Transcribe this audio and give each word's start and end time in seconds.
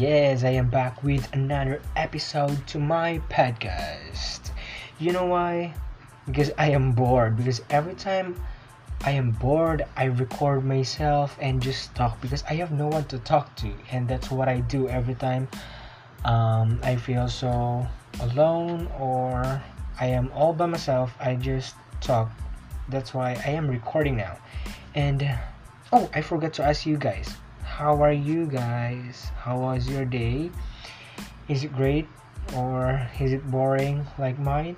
Yes, 0.00 0.44
I 0.44 0.56
am 0.56 0.70
back 0.70 1.04
with 1.04 1.30
another 1.34 1.82
episode 1.94 2.66
to 2.68 2.78
my 2.78 3.20
podcast. 3.28 4.50
You 4.98 5.12
know 5.12 5.26
why? 5.26 5.74
Because 6.24 6.50
I 6.56 6.70
am 6.70 6.92
bored. 6.92 7.36
Because 7.36 7.60
every 7.68 7.92
time 7.92 8.34
I 9.04 9.10
am 9.10 9.32
bored, 9.32 9.84
I 9.98 10.04
record 10.04 10.64
myself 10.64 11.36
and 11.38 11.60
just 11.60 11.94
talk 11.94 12.18
because 12.22 12.42
I 12.48 12.54
have 12.54 12.72
no 12.72 12.86
one 12.86 13.04
to 13.12 13.18
talk 13.18 13.54
to, 13.56 13.68
and 13.92 14.08
that's 14.08 14.30
what 14.30 14.48
I 14.48 14.60
do 14.60 14.88
every 14.88 15.16
time 15.16 15.46
um, 16.24 16.80
I 16.82 16.96
feel 16.96 17.28
so 17.28 17.86
alone 18.20 18.88
or 18.98 19.60
I 20.00 20.06
am 20.06 20.32
all 20.32 20.54
by 20.54 20.64
myself. 20.64 21.12
I 21.20 21.34
just 21.34 21.74
talk. 22.00 22.32
That's 22.88 23.12
why 23.12 23.36
I 23.44 23.50
am 23.50 23.68
recording 23.68 24.16
now. 24.16 24.38
And 24.94 25.28
oh, 25.92 26.08
I 26.14 26.22
forgot 26.22 26.54
to 26.54 26.64
ask 26.64 26.86
you 26.86 26.96
guys 26.96 27.36
how 27.80 27.96
are 28.04 28.12
you 28.12 28.44
guys? 28.44 29.32
How 29.40 29.56
was 29.56 29.88
your 29.88 30.04
day? 30.04 30.52
Is 31.48 31.64
it 31.64 31.72
great 31.72 32.04
or 32.54 33.00
is 33.18 33.32
it 33.32 33.40
boring 33.50 34.04
like 34.18 34.38
mine? 34.38 34.76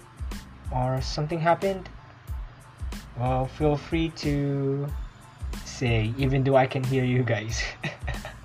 Or 0.70 1.02
something 1.02 1.40
happened? 1.40 1.88
Well, 3.18 3.50
feel 3.58 3.76
free 3.76 4.10
to 4.22 4.86
say, 5.64 6.14
even 6.16 6.44
though 6.44 6.54
I 6.54 6.68
can 6.70 6.84
hear 6.84 7.02
you 7.02 7.24
guys. 7.24 7.66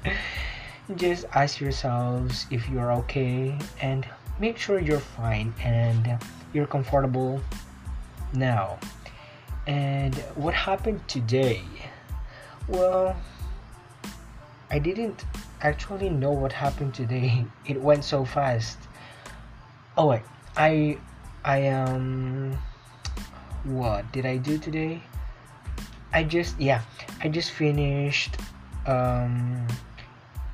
Just 0.96 1.30
ask 1.36 1.62
yourselves 1.62 2.48
if 2.50 2.68
you're 2.68 2.92
okay 3.06 3.60
and 3.80 4.10
make 4.40 4.58
sure 4.58 4.82
you're 4.82 5.06
fine 5.22 5.54
and 5.62 6.18
you're 6.52 6.66
comfortable 6.66 7.40
now. 8.34 8.80
And 9.68 10.16
what 10.34 10.56
happened 10.56 11.08
today? 11.08 11.62
Well, 12.68 13.16
I 14.70 14.80
didn't 14.80 15.26
actually 15.62 16.10
know 16.10 16.32
what 16.32 16.52
happened 16.52 16.94
today. 16.94 17.46
It 17.66 17.80
went 17.80 18.04
so 18.04 18.26
fast. 18.26 18.78
Oh 19.98 20.08
wait, 20.08 20.24
I 20.56 20.98
I 21.44 21.68
um 21.70 22.58
what 23.64 24.12
did 24.12 24.26
I 24.26 24.38
do 24.38 24.58
today? 24.58 25.02
I 26.14 26.24
just 26.24 26.60
yeah, 26.60 26.82
I 27.24 27.30
just 27.30 27.52
finished 27.52 28.38
um 28.86 29.68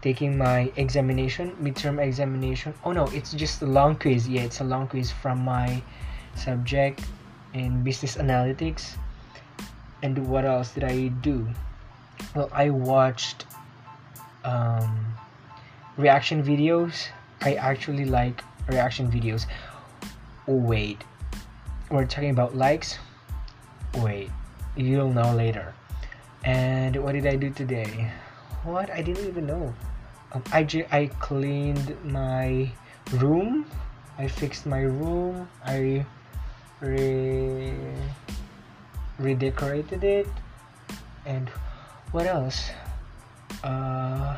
taking 0.01 0.37
my 0.37 0.71
examination, 0.75 1.55
midterm 1.61 1.97
examination. 1.97 2.73
Oh 2.83 2.91
no, 2.91 3.07
it's 3.07 3.33
just 3.33 3.61
a 3.61 3.65
long 3.65 3.95
quiz. 3.95 4.27
Yeah, 4.27 4.43
it's 4.43 4.61
a 4.61 4.63
long 4.63 4.87
quiz 4.87 5.11
from 5.11 5.39
my 5.39 5.81
subject 6.35 7.01
in 7.53 7.83
business 7.83 8.17
analytics. 8.17 8.97
And 10.03 10.27
what 10.27 10.45
else 10.45 10.73
did 10.73 10.83
I 10.83 11.07
do? 11.23 11.47
Well, 12.35 12.49
I 12.51 12.69
watched 12.69 13.45
um, 14.43 15.15
reaction 15.97 16.43
videos. 16.43 17.07
I 17.41 17.55
actually 17.55 18.05
like 18.05 18.43
reaction 18.67 19.11
videos. 19.11 19.45
Oh, 20.47 20.55
wait, 20.55 21.03
we're 21.89 22.05
talking 22.05 22.31
about 22.31 22.55
likes. 22.55 22.97
Wait, 23.99 24.29
you'll 24.75 25.13
know 25.13 25.33
later. 25.35 25.73
And 26.43 26.95
what 26.97 27.13
did 27.13 27.25
I 27.27 27.35
do 27.35 27.49
today? 27.49 28.11
What? 28.63 28.89
I 28.89 29.01
didn't 29.01 29.27
even 29.27 29.45
know. 29.45 29.73
Um, 30.33 30.43
I, 30.51 30.63
j- 30.63 30.87
I 30.91 31.07
cleaned 31.19 31.95
my 32.03 32.71
room. 33.13 33.65
I 34.17 34.27
fixed 34.27 34.65
my 34.65 34.81
room. 34.81 35.47
I 35.65 36.05
re- 36.81 37.73
redecorated 39.19 40.03
it. 40.03 40.27
And 41.25 41.49
what 42.11 42.25
else? 42.25 42.71
Uh 43.63 44.37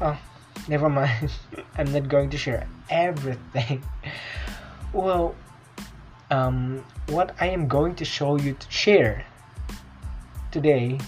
oh 0.00 0.18
never 0.68 0.88
mind. 0.88 1.30
I'm 1.78 1.92
not 1.92 2.08
going 2.08 2.30
to 2.30 2.38
share 2.38 2.66
everything. 2.90 3.82
Well 4.94 5.34
um 6.30 6.84
what 7.08 7.34
i 7.40 7.46
am 7.46 7.68
going 7.68 7.94
to 7.94 8.04
show 8.04 8.36
you 8.36 8.52
to 8.52 8.70
share 8.70 9.24
today 10.50 10.98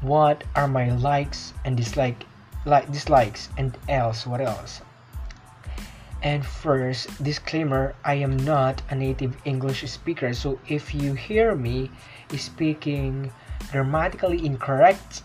what 0.00 0.44
are 0.54 0.68
my 0.68 0.90
likes 0.96 1.52
and 1.64 1.76
dislike 1.76 2.24
like 2.64 2.90
dislikes 2.92 3.48
and 3.58 3.76
else 3.88 4.26
what 4.26 4.40
else? 4.40 4.80
And 6.22 6.46
first 6.46 7.22
disclaimer 7.22 7.94
i 8.04 8.14
am 8.14 8.36
not 8.36 8.80
a 8.90 8.94
native 8.94 9.36
english 9.44 9.82
speaker 9.90 10.32
so 10.32 10.58
if 10.68 10.94
you 10.94 11.14
hear 11.14 11.54
me 11.54 11.90
speaking 12.36 13.30
grammatically 13.70 14.46
incorrect 14.46 15.22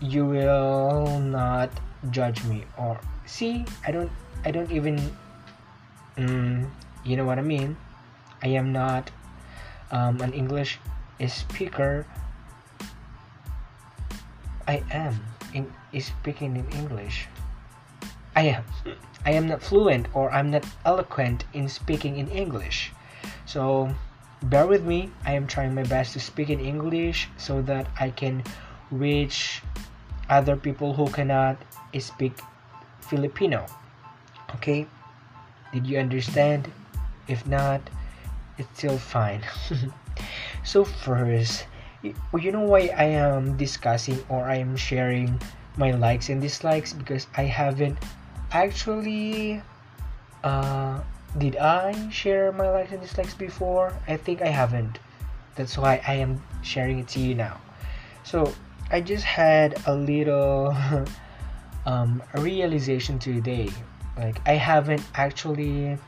you 0.00 0.24
will 0.24 1.18
not 1.20 1.70
judge 2.10 2.44
me 2.44 2.64
or 2.76 3.00
see 3.26 3.64
i 3.86 3.90
don't 3.90 4.10
i 4.44 4.50
don't 4.50 4.70
even 4.70 4.98
mm, 6.16 6.68
you 7.04 7.16
know 7.16 7.24
what 7.24 7.38
i 7.38 7.42
mean? 7.42 7.76
I 8.42 8.48
am 8.48 8.72
not 8.72 9.10
um, 9.90 10.20
an 10.20 10.32
english 10.32 10.78
speaker. 11.26 12.06
I 14.68 14.82
am 14.90 15.18
in 15.54 15.66
speaking 16.00 16.56
in 16.56 16.68
english. 16.70 17.26
I 18.36 18.54
am 18.54 18.64
i 19.26 19.32
am 19.32 19.48
not 19.48 19.62
fluent 19.62 20.06
or 20.14 20.30
i'm 20.30 20.50
not 20.50 20.64
eloquent 20.84 21.44
in 21.52 21.68
speaking 21.68 22.18
in 22.18 22.28
english. 22.28 22.92
So 23.46 23.90
bear 24.42 24.66
with 24.66 24.84
me. 24.84 25.10
I 25.24 25.32
am 25.32 25.46
trying 25.46 25.74
my 25.74 25.82
best 25.82 26.12
to 26.12 26.20
speak 26.20 26.50
in 26.50 26.60
english 26.60 27.28
so 27.38 27.62
that 27.62 27.86
i 27.98 28.10
can 28.10 28.44
reach 28.90 29.62
other 30.28 30.56
people 30.56 30.92
who 30.94 31.08
cannot 31.10 31.56
speak 31.98 32.38
Filipino. 33.00 33.66
Okay? 34.56 34.86
Did 35.72 35.86
you 35.86 35.98
understand? 35.98 36.70
If 37.28 37.46
not, 37.46 37.80
it's 38.56 38.68
still 38.78 38.98
fine. 38.98 39.42
so 40.64 40.84
first, 40.84 41.66
you 42.02 42.52
know 42.52 42.64
why 42.64 42.90
I 42.96 43.04
am 43.16 43.56
discussing 43.56 44.18
or 44.28 44.44
I 44.44 44.56
am 44.56 44.76
sharing 44.76 45.40
my 45.76 45.92
likes 45.92 46.28
and 46.28 46.40
dislikes 46.40 46.92
because 46.92 47.26
I 47.36 47.44
haven't 47.44 47.98
actually 48.50 49.62
uh 50.42 51.00
did 51.36 51.56
I 51.56 51.92
share 52.08 52.52
my 52.52 52.70
likes 52.70 52.92
and 52.92 53.00
dislikes 53.00 53.34
before? 53.34 53.92
I 54.08 54.16
think 54.16 54.40
I 54.40 54.48
haven't. 54.48 54.98
That's 55.56 55.76
why 55.76 56.00
I 56.06 56.14
am 56.14 56.40
sharing 56.62 57.00
it 57.00 57.08
to 57.08 57.20
you 57.20 57.34
now. 57.34 57.60
So 58.24 58.54
I 58.90 59.00
just 59.00 59.24
had 59.24 59.82
a 59.86 59.94
little 59.94 60.74
um, 61.86 62.22
realization 62.34 63.18
today. 63.18 63.68
Like 64.16 64.40
I 64.48 64.54
haven't 64.54 65.04
actually 65.14 65.98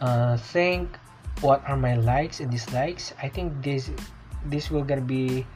uh, 0.00 0.36
think 0.36 0.96
what 1.40 1.62
are 1.68 1.76
my 1.76 1.94
likes 1.96 2.40
and 2.40 2.50
dislikes. 2.50 3.12
I 3.22 3.28
think 3.28 3.62
this 3.62 3.90
this 4.46 4.70
will 4.70 4.82
gonna 4.82 5.04
be 5.04 5.46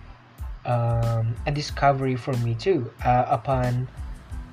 um, 0.65 1.35
a 1.47 1.53
discovery 1.53 2.17
for 2.17 2.37
me 2.45 2.55
too 2.55 2.93
uh, 3.05 3.25
upon 3.29 3.89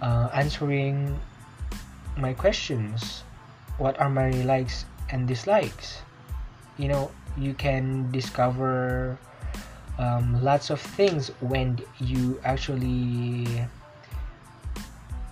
uh, 0.02 0.30
answering 0.34 1.20
my 2.16 2.34
questions. 2.34 3.24
What 3.78 4.00
are 4.00 4.10
my 4.10 4.32
likes 4.48 4.86
and 5.12 5.28
dislikes? 5.28 6.02
You 6.78 6.88
know, 6.88 7.12
you 7.38 7.54
can 7.54 8.10
discover 8.12 9.20
um, 10.00 10.44
lots 10.44 10.70
of 10.70 10.80
things 10.80 11.30
when 11.42 11.80
you 12.00 12.40
actually 12.44 13.48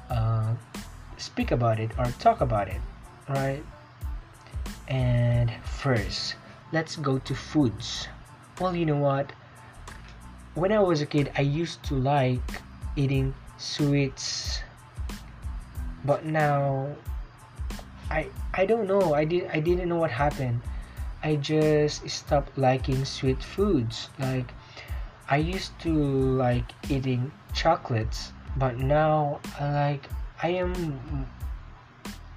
uh, 0.10 0.54
speak 1.18 1.52
about 1.52 1.80
it 1.80 1.92
or 1.98 2.06
talk 2.20 2.42
about 2.42 2.68
it 2.68 2.82
right? 3.30 3.64
And 4.88 5.52
first 5.64 6.36
let's 6.72 6.96
go 6.96 7.18
to 7.20 7.36
foods. 7.36 8.08
Well 8.60 8.76
you 8.76 8.86
know 8.86 8.98
what? 8.98 9.32
When 10.54 10.72
i 10.72 10.80
was 10.80 11.02
a 11.02 11.06
kid 11.06 11.32
i 11.38 11.42
used 11.42 11.84
to 11.84 11.96
like 11.96 12.62
eating 12.96 13.34
sweets. 13.58 14.60
But 16.06 16.26
now 16.26 16.96
i 18.10 18.28
i 18.54 18.66
don't 18.66 18.88
know. 18.88 19.14
I 19.14 19.26
did 19.26 19.50
i 19.54 19.60
didn't 19.60 19.90
know 19.90 19.98
what 19.98 20.12
happened 20.12 20.62
I 21.26 21.38
just 21.38 22.08
stopped 22.08 22.56
liking 22.56 23.04
sweet 23.04 23.42
foods. 23.42 24.10
Like 24.20 24.54
I 25.28 25.38
used 25.38 25.74
to 25.82 25.90
like 25.90 26.70
eating 26.88 27.32
chocolates, 27.52 28.32
but 28.58 28.78
now 28.78 29.42
I 29.60 29.74
like 29.74 30.06
I 30.44 30.50
am 30.62 31.26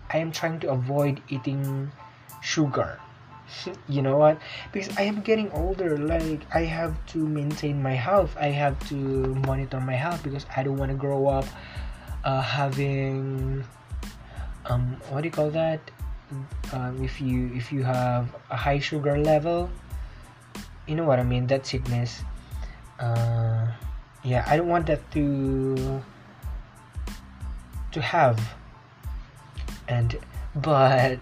I 0.08 0.16
am 0.16 0.32
trying 0.32 0.58
to 0.60 0.72
avoid 0.72 1.20
eating 1.28 1.92
sugar. 2.40 2.98
you 3.92 4.00
know 4.00 4.16
what? 4.16 4.40
Because 4.72 4.88
I 4.96 5.02
am 5.02 5.20
getting 5.20 5.52
older. 5.52 5.98
Like 5.98 6.48
I 6.54 6.64
have 6.64 6.96
to 7.12 7.18
maintain 7.18 7.82
my 7.82 7.92
health. 7.92 8.34
I 8.40 8.48
have 8.56 8.72
to 8.88 8.96
monitor 9.44 9.80
my 9.80 10.00
health 10.00 10.24
because 10.24 10.46
I 10.56 10.62
don't 10.62 10.78
want 10.78 10.92
to 10.92 10.96
grow 10.96 11.28
up 11.28 11.44
uh, 12.24 12.40
having 12.40 13.64
um 14.64 14.96
what 15.12 15.20
do 15.20 15.28
you 15.28 15.36
call 15.36 15.50
that? 15.50 15.84
Um, 16.72 17.02
if 17.02 17.20
you 17.20 17.50
if 17.54 17.72
you 17.72 17.82
have 17.82 18.34
a 18.50 18.56
high 18.56 18.78
sugar 18.78 19.18
level 19.18 19.70
you 20.86 20.94
know 20.94 21.04
what 21.04 21.18
i 21.18 21.22
mean 21.22 21.46
that 21.46 21.66
sickness 21.66 22.22
uh, 23.00 23.66
yeah 24.24 24.44
i 24.46 24.56
don't 24.56 24.68
want 24.68 24.86
that 24.86 25.00
to 25.10 26.02
to 27.92 28.00
have 28.00 28.38
and 29.88 30.18
but 30.56 31.18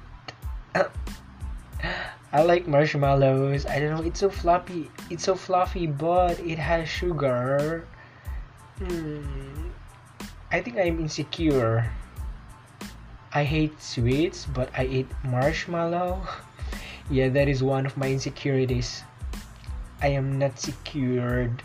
I 2.33 2.43
like 2.43 2.67
marshmallows. 2.67 3.65
I 3.65 3.81
don't 3.81 3.97
know. 3.97 4.03
It's 4.03 4.21
so 4.21 4.29
fluffy. 4.29 4.91
It's 5.09 5.25
so 5.25 5.35
fluffy, 5.35 5.87
but 5.87 6.39
it 6.41 6.59
has 6.59 6.89
sugar. 6.89 7.87
Hmm. 8.79 9.71
I 10.53 10.61
think 10.61 10.77
I'm 10.77 11.01
insecure. 11.01 11.91
I 13.37 13.45
hate 13.45 13.83
sweets, 13.83 14.47
but 14.47 14.71
I 14.73 14.87
eat 14.87 15.09
marshmallow. 15.23 16.25
yeah, 17.11 17.29
that 17.29 17.49
is 17.49 17.63
one 17.63 17.85
of 17.85 17.95
my 17.95 18.09
insecurities. 18.09 19.05
I 20.01 20.09
am 20.17 20.39
not 20.39 20.59
secured 20.59 21.63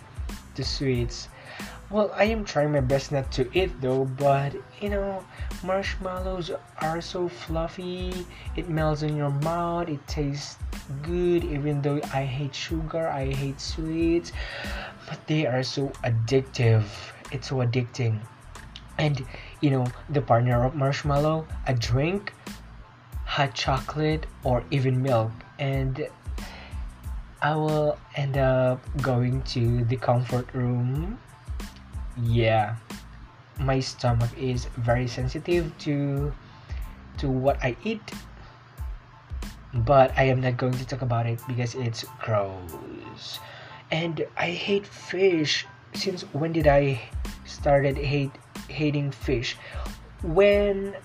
to 0.55 0.65
sweets. 0.65 1.29
Well, 1.89 2.11
I 2.13 2.25
am 2.25 2.43
trying 2.43 2.73
my 2.73 2.81
best 2.81 3.13
not 3.13 3.31
to 3.39 3.47
eat 3.57 3.71
though, 3.79 4.03
but 4.03 4.51
you 4.81 4.89
know, 4.89 5.23
marshmallows 5.63 6.51
are 6.81 6.99
so 6.99 7.29
fluffy. 7.29 8.11
It 8.57 8.67
melts 8.67 9.03
in 9.03 9.15
your 9.15 9.31
mouth. 9.39 9.87
It 9.87 10.05
tastes 10.07 10.59
good 11.03 11.45
even 11.45 11.81
though 11.81 12.01
I 12.11 12.25
hate 12.25 12.53
sugar, 12.53 13.07
I 13.07 13.31
hate 13.31 13.61
sweets, 13.61 14.33
but 15.07 15.25
they 15.25 15.47
are 15.47 15.63
so 15.63 15.87
addictive. 16.03 16.83
It's 17.31 17.47
so 17.47 17.63
addicting. 17.63 18.19
And 18.97 19.23
you 19.61 19.69
know, 19.69 19.85
the 20.09 20.21
partner 20.21 20.65
of 20.65 20.75
marshmallow, 20.75 21.47
a 21.67 21.73
drink, 21.73 22.33
hot 23.25 23.53
chocolate, 23.53 24.25
or 24.43 24.63
even 24.71 25.01
milk. 25.01 25.31
And 25.59 26.07
I 27.41 27.55
will 27.55 27.97
end 28.15 28.37
up 28.37 28.81
going 29.01 29.41
to 29.53 29.85
the 29.85 29.95
comfort 29.95 30.53
room. 30.53 31.17
Yeah. 32.21 32.75
My 33.59 33.79
stomach 33.79 34.29
is 34.37 34.65
very 34.77 35.07
sensitive 35.07 35.71
to 35.79 36.33
to 37.17 37.29
what 37.29 37.57
i 37.61 37.75
eat 37.83 38.01
but 39.85 40.11
i 40.17 40.23
am 40.23 40.41
not 40.41 40.57
going 40.57 40.73
to 40.73 40.85
talk 40.85 41.01
about 41.01 41.25
it 41.25 41.39
because 41.47 41.75
it's 41.75 42.03
gross. 42.19 43.39
And 43.91 44.25
i 44.37 44.49
hate 44.49 44.87
fish. 44.87 45.67
Since 45.93 46.23
when 46.33 46.51
did 46.51 46.67
i 46.67 47.01
started 47.45 47.97
hate 47.97 48.31
hating 48.71 49.11
fish. 49.11 49.57
When 50.23 50.95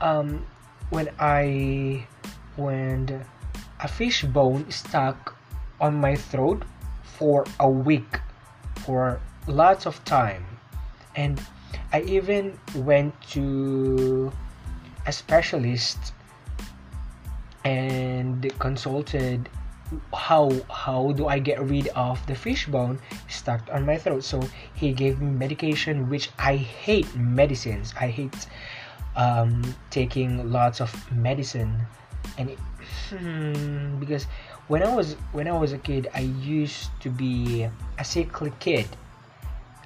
um 0.00 0.46
when 0.90 1.10
i 1.18 2.06
when 2.56 3.24
a 3.80 3.88
fish 3.88 4.22
bone 4.24 4.70
stuck 4.70 5.36
on 5.80 5.94
my 5.96 6.14
throat 6.14 6.62
for 7.02 7.44
a 7.60 7.68
week 7.68 8.20
for 8.84 9.20
lots 9.46 9.86
of 9.86 10.02
time. 10.04 10.44
And 11.16 11.40
i 11.92 12.00
even 12.02 12.58
went 12.74 13.14
to 13.32 14.32
a 15.06 15.12
specialist 15.12 16.12
and 17.64 18.46
consulted 18.58 19.48
how 20.14 20.50
how 20.70 21.12
do 21.12 21.28
i 21.28 21.38
get 21.38 21.60
rid 21.62 21.88
of 21.88 22.24
the 22.26 22.34
fishbone 22.34 22.98
stuck 23.28 23.62
on 23.72 23.86
my 23.86 23.96
throat? 23.96 24.24
So 24.24 24.42
he 24.74 24.92
gave 24.92 25.20
me 25.20 25.30
medication 25.30 26.08
which 26.10 26.30
i 26.38 26.56
hate 26.56 27.08
medicines. 27.16 27.94
I 27.98 28.08
hate 28.08 28.46
um, 29.16 29.74
taking 29.90 30.52
lots 30.52 30.80
of 30.80 30.90
medicine. 31.10 31.74
And 32.36 32.50
it, 32.50 32.58
hmm, 33.10 33.98
because 33.98 34.24
when 34.68 34.82
i 34.82 34.94
was 34.94 35.14
when 35.32 35.48
i 35.48 35.56
was 35.56 35.72
a 35.72 35.78
kid 35.78 36.08
i 36.14 36.20
used 36.20 36.90
to 37.00 37.10
be 37.10 37.66
a 37.98 38.04
sickly 38.04 38.52
kid. 38.60 38.86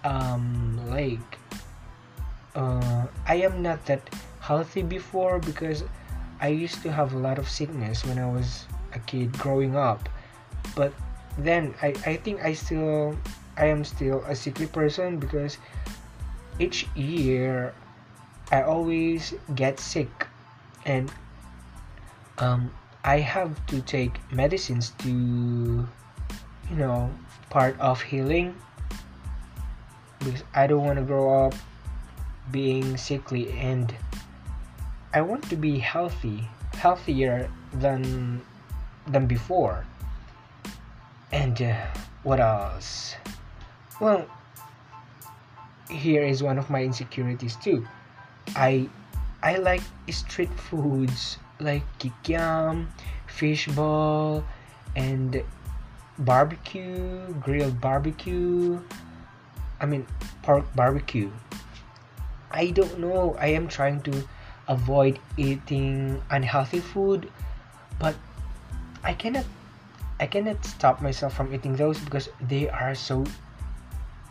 Um 0.05 0.81
like 0.91 1.39
uh, 2.55 3.07
I 3.27 3.37
am 3.37 3.63
not 3.63 3.85
that 3.87 4.03
healthy 4.41 4.83
before 4.83 5.39
because 5.39 5.85
I 6.41 6.49
used 6.49 6.83
to 6.83 6.93
have 6.93 7.15
a 7.15 7.19
lot 7.19 7.39
of 7.39 7.49
sickness 7.49 8.05
when 8.05 8.19
I 8.19 8.29
was 8.29 8.67
a 8.95 8.99
kid 9.01 9.33
growing 9.39 9.77
up. 9.77 10.09
But 10.75 10.93
then 11.39 11.75
I, 11.83 11.95
I 12.07 12.17
think 12.17 12.45
I 12.45 12.55
still 12.55 13.17
I 13.57 13.67
am 13.67 13.85
still 13.85 14.25
a 14.27 14.35
sickly 14.35 14.67
person 14.67 15.19
because 15.19 15.59
each 16.59 16.87
year 16.95 17.75
I 18.51 18.63
always 18.63 19.35
get 19.55 19.81
sick. 19.81 20.27
And 20.85 21.13
um, 22.39 22.71
I 23.05 23.19
have 23.19 23.55
to 23.69 23.81
take 23.83 24.13
medicines 24.33 24.93
to 24.99 25.09
you 25.11 26.77
know 26.77 27.11
part 27.51 27.79
of 27.81 28.01
healing. 28.01 28.55
Because 30.19 30.45
I 30.55 30.67
don't 30.67 30.85
want 30.85 30.99
to 30.99 31.05
grow 31.05 31.47
up 31.47 31.55
being 32.51 32.97
sickly 32.97 33.51
and 33.59 33.95
I 35.15 35.21
want 35.21 35.49
to 35.51 35.57
be 35.57 35.79
healthy, 35.79 36.49
healthier 36.75 37.51
than 37.75 38.41
than 39.07 39.27
before. 39.27 39.85
And 41.33 41.61
uh, 41.61 41.87
what 42.23 42.41
else? 42.41 43.15
Well, 44.01 44.27
here 45.91 46.23
is 46.23 46.43
one 46.43 46.59
of 46.59 46.71
my 46.71 46.83
insecurities 46.83 47.57
too. 47.57 47.87
I 48.57 48.89
I 49.43 49.57
like 49.57 49.83
street 50.11 50.53
foods 50.59 51.39
like 51.59 51.83
kikiam, 51.99 52.87
fishball, 53.29 54.45
and 54.95 55.43
barbecue, 56.19 57.33
grilled 57.41 57.81
barbecue, 57.81 58.81
I 59.81 59.87
mean 59.87 60.07
pork 60.43 60.65
barbecue. 60.77 61.31
I 62.51 62.71
don't 62.71 63.01
know. 63.01 63.35
I 63.41 63.49
am 63.49 63.67
trying 63.67 64.03
to 64.03 64.23
avoid 64.69 65.19
eating 65.37 66.23
unhealthy 66.31 66.81
food, 66.81 67.31
but 67.99 68.15
I 69.05 69.15
cannot 69.15 69.45
I 70.21 70.27
cannot 70.27 70.65
stop 70.65 71.03
myself 71.03 71.35
from 71.35 71.53
eating 71.53 71.75
those 71.75 71.99
because 71.99 72.29
they 72.41 72.69
are 72.69 72.95
so 72.95 73.25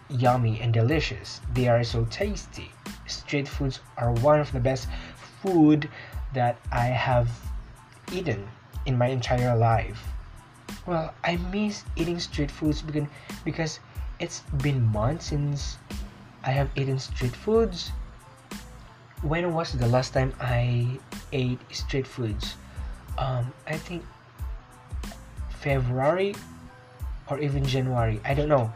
yummy 0.09 0.61
and 0.61 0.73
delicious. 0.73 1.41
They 1.53 1.67
are 1.67 1.83
so 1.83 2.05
tasty. 2.05 2.71
Street 3.07 3.47
foods 3.47 3.81
are 3.97 4.13
one 4.23 4.39
of 4.39 4.51
the 4.51 4.59
best 4.59 4.87
food 5.41 5.89
that 6.33 6.57
I 6.71 6.85
have 6.85 7.29
eaten 8.11 8.47
in 8.85 8.97
my 8.97 9.07
entire 9.07 9.55
life. 9.57 10.01
Well, 10.85 11.13
I 11.23 11.35
miss 11.51 11.83
eating 11.95 12.19
street 12.19 12.51
foods 12.51 12.81
because 12.81 13.07
because 13.43 13.79
it's 14.19 14.41
been 14.63 14.85
months 14.91 15.27
since 15.27 15.77
I 16.43 16.51
have 16.51 16.69
eaten 16.75 16.99
street 16.99 17.35
foods. 17.35 17.91
When 19.21 19.53
was 19.53 19.73
the 19.73 19.87
last 19.87 20.13
time 20.13 20.33
I 20.39 20.97
ate 21.31 21.59
street 21.75 22.07
foods? 22.07 22.55
Um, 23.17 23.53
I 23.67 23.77
think 23.77 24.03
February 25.61 26.35
or 27.29 27.39
even 27.39 27.63
January. 27.65 28.19
I 28.25 28.33
don't 28.33 28.49
know. 28.49 28.71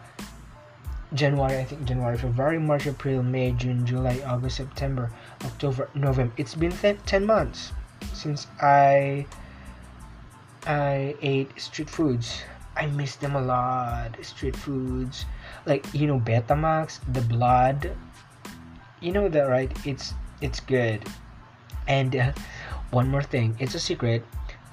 January, 1.13 1.59
I 1.59 1.63
think 1.63 1.85
January, 1.85 2.17
February, 2.17 2.59
March, 2.59 2.87
April, 2.87 3.23
May, 3.23 3.51
June, 3.51 3.85
July, 3.85 4.21
August, 4.25 4.57
September, 4.57 5.11
October, 5.43 5.89
November. 5.95 6.33
It's 6.37 6.55
been 6.55 6.71
10, 6.71 6.97
10 7.05 7.25
months 7.25 7.71
since 8.13 8.47
I 8.61 9.25
I 10.65 11.15
ate 11.21 11.53
street 11.61 11.89
foods. 11.89 12.41
I 12.75 12.87
miss 12.87 13.15
them 13.15 13.35
a 13.35 13.41
lot. 13.41 14.17
Street 14.25 14.55
foods, 14.55 15.25
like 15.65 15.85
you 15.93 16.07
know, 16.07 16.19
Betamax, 16.19 16.99
the 17.13 17.21
blood. 17.21 17.95
You 18.99 19.11
know 19.11 19.29
that, 19.29 19.47
right? 19.47 19.71
It's 19.85 20.13
it's 20.41 20.59
good. 20.59 21.05
And 21.87 22.15
uh, 22.15 22.33
one 22.91 23.07
more 23.07 23.23
thing, 23.23 23.55
it's 23.59 23.75
a 23.75 23.79
secret. 23.79 24.25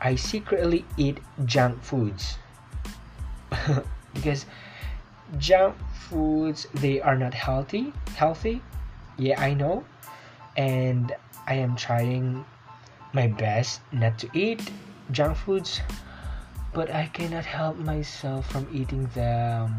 I 0.04 0.16
secretly 0.16 0.84
eat 0.96 1.20
junk 1.44 1.80
foods 1.80 2.36
because 4.14 4.46
junk 5.38 5.76
foods 5.94 6.66
they 6.74 7.00
are 7.00 7.16
not 7.16 7.32
healthy. 7.32 7.92
Healthy, 8.16 8.62
yeah, 9.16 9.40
I 9.40 9.54
know, 9.54 9.84
and 10.56 11.14
I 11.46 11.54
am 11.54 11.76
trying 11.76 12.44
my 13.12 13.28
best 13.28 13.80
not 13.92 14.18
to 14.18 14.28
eat 14.34 14.72
junk 15.12 15.36
foods 15.36 15.80
but 16.74 16.90
I 16.90 17.06
cannot 17.12 17.44
help 17.44 17.76
myself 17.76 18.50
from 18.50 18.66
eating 18.72 19.06
them. 19.14 19.78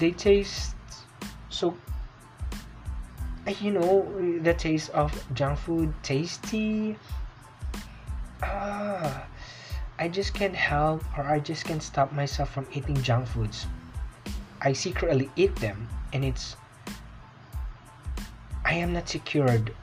They 0.00 0.10
taste 0.10 0.74
so 1.50 1.76
you 3.60 3.70
know 3.70 4.08
the 4.40 4.54
taste 4.54 4.90
of 4.90 5.12
junk 5.34 5.58
food 5.58 5.92
tasty 6.02 6.96
ah 8.42 9.26
i 9.98 10.08
just 10.08 10.34
can't 10.34 10.54
help 10.54 11.02
or 11.16 11.24
i 11.24 11.38
just 11.38 11.64
can't 11.64 11.82
stop 11.82 12.12
myself 12.12 12.52
from 12.52 12.66
eating 12.72 13.00
junk 13.02 13.26
foods 13.26 13.66
i 14.60 14.72
secretly 14.72 15.30
eat 15.36 15.54
them 15.56 15.88
and 16.12 16.24
it's 16.24 16.56
i 18.64 18.74
am 18.74 18.92
not 18.92 19.08
secured 19.08 19.74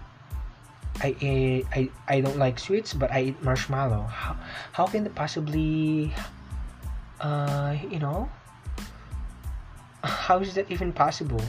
I, 1.02 1.64
I 1.72 1.90
I 2.08 2.20
don't 2.20 2.38
like 2.38 2.60
sweets, 2.60 2.94
but 2.94 3.10
I 3.12 3.32
eat 3.32 3.42
marshmallow. 3.42 4.04
How, 4.04 4.36
how 4.74 4.86
can 4.86 5.06
they 5.06 5.10
possibly, 5.10 6.14
uh, 7.22 7.78
you 7.90 8.00
know, 8.00 8.30
how 10.04 10.40
is 10.40 10.54
that 10.56 10.70
even 10.70 10.92
possible? 10.92 11.42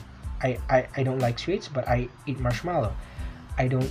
I, 0.42 0.58
I, 0.70 0.86
I 0.96 1.02
don't 1.02 1.18
like 1.18 1.38
sweets, 1.38 1.68
but 1.68 1.86
I 1.88 2.08
eat 2.26 2.38
marshmallow. 2.38 2.94
I 3.58 3.68
don't 3.68 3.90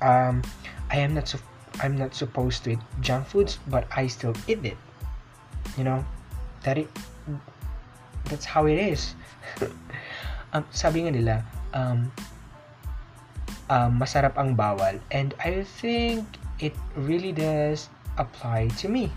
um 0.00 0.42
I 0.90 0.98
am 0.98 1.14
not 1.14 1.28
so 1.28 1.38
I'm 1.82 1.98
not 1.98 2.14
supposed 2.14 2.62
to 2.64 2.78
eat 2.78 2.82
junk 3.02 3.26
foods, 3.26 3.58
but 3.66 3.90
I 3.90 4.06
still 4.06 4.34
eat 4.46 4.62
it. 4.64 4.78
You 5.76 5.84
know, 5.84 6.04
that 6.62 6.78
it 6.78 6.88
that's 8.30 8.46
how 8.46 8.66
it 8.66 8.78
is. 8.78 9.14
um, 10.54 10.64
sabi 10.70 11.04
nga 11.04 11.12
nila, 11.12 11.36
um, 11.74 12.08
um, 13.68 13.98
masarap 13.98 14.38
ang 14.38 14.54
bawal. 14.54 15.02
And 15.10 15.34
I 15.42 15.66
think 15.66 16.24
it 16.62 16.76
really 16.94 17.34
does 17.34 17.90
apply 18.16 18.70
to 18.78 18.86
me. 18.86 19.10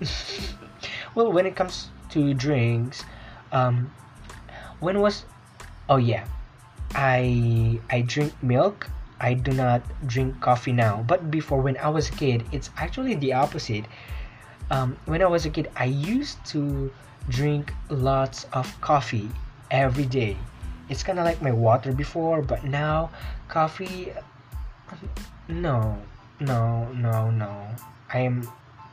well, 1.14 1.32
when 1.32 1.46
it 1.48 1.56
comes 1.56 1.88
to 2.12 2.34
drinks, 2.34 3.04
um, 3.52 3.88
when 4.80 5.00
was, 5.00 5.24
oh 5.88 5.96
yeah, 5.96 6.24
I 6.94 7.80
I 7.88 8.02
drink 8.02 8.34
milk. 8.42 8.88
I 9.20 9.34
do 9.34 9.52
not 9.52 9.82
drink 10.06 10.40
coffee 10.40 10.72
now. 10.72 11.04
But 11.06 11.30
before, 11.30 11.60
when 11.60 11.76
I 11.76 11.88
was 11.88 12.08
a 12.08 12.12
kid, 12.12 12.44
it's 12.52 12.70
actually 12.76 13.14
the 13.14 13.34
opposite. 13.34 13.84
Um, 14.70 14.96
when 15.04 15.22
I 15.22 15.26
was 15.26 15.44
a 15.46 15.50
kid, 15.50 15.70
I 15.76 15.84
used 15.84 16.44
to 16.46 16.90
drink 17.28 17.72
lots 17.88 18.44
of 18.52 18.80
coffee 18.80 19.28
every 19.70 20.06
day. 20.06 20.36
It's 20.88 21.02
kind 21.02 21.18
of 21.18 21.24
like 21.24 21.40
my 21.42 21.52
water 21.52 21.92
before, 21.92 22.42
but 22.42 22.64
now 22.64 23.10
coffee 23.48 24.12
no 25.48 25.98
no 26.38 26.88
no 26.92 27.30
no 27.30 27.68
i 28.12 28.18
am 28.18 28.48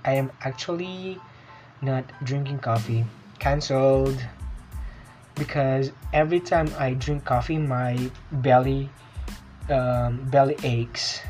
i 0.06 0.14
am 0.14 0.32
actually 0.42 1.20
not 1.82 2.04
drinking 2.24 2.60
coffee 2.60 3.06
cancelled 3.40 4.20
because 5.36 5.92
every 6.14 6.40
time 6.40 6.68
i 6.78 6.94
drink 6.94 7.24
coffee 7.24 7.58
my 7.58 8.10
belly 8.32 8.90
um, 9.70 10.24
belly 10.30 10.56
aches. 10.64 11.22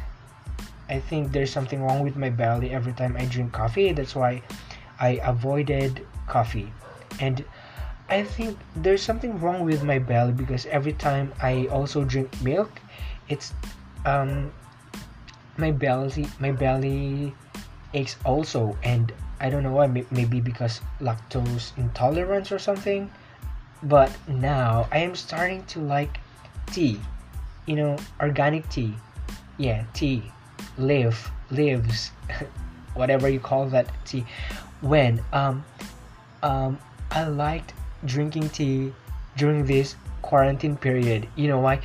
I 0.90 1.00
think 1.00 1.32
there's 1.32 1.52
something 1.52 1.84
wrong 1.84 2.02
with 2.02 2.16
my 2.16 2.30
belly 2.30 2.72
every 2.72 2.94
time 2.94 3.18
i 3.18 3.26
drink 3.26 3.52
coffee. 3.52 3.92
That's 3.92 4.16
why 4.16 4.42
i 5.00 5.20
avoided 5.24 6.06
coffee. 6.28 6.72
And 7.20 7.44
i 8.10 8.24
think 8.24 8.58
there's 8.76 9.02
something 9.02 9.40
wrong 9.42 9.66
with 9.66 9.84
my 9.84 10.00
belly 10.00 10.32
because 10.32 10.66
every 10.68 10.94
time 10.94 11.34
i 11.42 11.68
also 11.68 12.06
drink 12.06 12.32
milk 12.42 12.72
it's 13.28 13.52
um 14.06 14.50
my 15.58 15.72
belly 15.72 16.26
my 16.40 16.52
belly 16.52 17.34
aches 17.94 18.16
also. 18.24 18.78
And 18.84 19.12
i 19.40 19.50
don't 19.50 19.64
know 19.64 19.74
why 19.74 19.88
maybe 19.88 20.40
because 20.40 20.82
lactose 21.02 21.78
intolerance 21.78 22.52
or 22.52 22.60
something. 22.60 23.12
But 23.84 24.12
now 24.28 24.88
i 24.92 25.00
am 25.00 25.16
starting 25.16 25.64
to 25.76 25.80
like 25.80 26.20
tea 26.72 27.00
you 27.68 27.76
know 27.76 27.96
organic 28.20 28.68
tea 28.70 28.94
yeah 29.58 29.84
tea 29.94 30.24
live 30.78 31.30
lives 31.52 32.12
whatever 32.96 33.30
you 33.30 33.40
call 33.40 33.68
that 33.68 33.88
tea 34.06 34.26
when 34.82 35.24
um 35.34 35.64
um 36.42 36.80
i 37.12 37.24
liked 37.24 37.74
drinking 38.06 38.50
tea 38.50 38.92
during 39.38 39.66
this 39.66 39.96
quarantine 40.24 40.76
period 40.76 41.28
you 41.36 41.48
know 41.48 41.60
why 41.60 41.80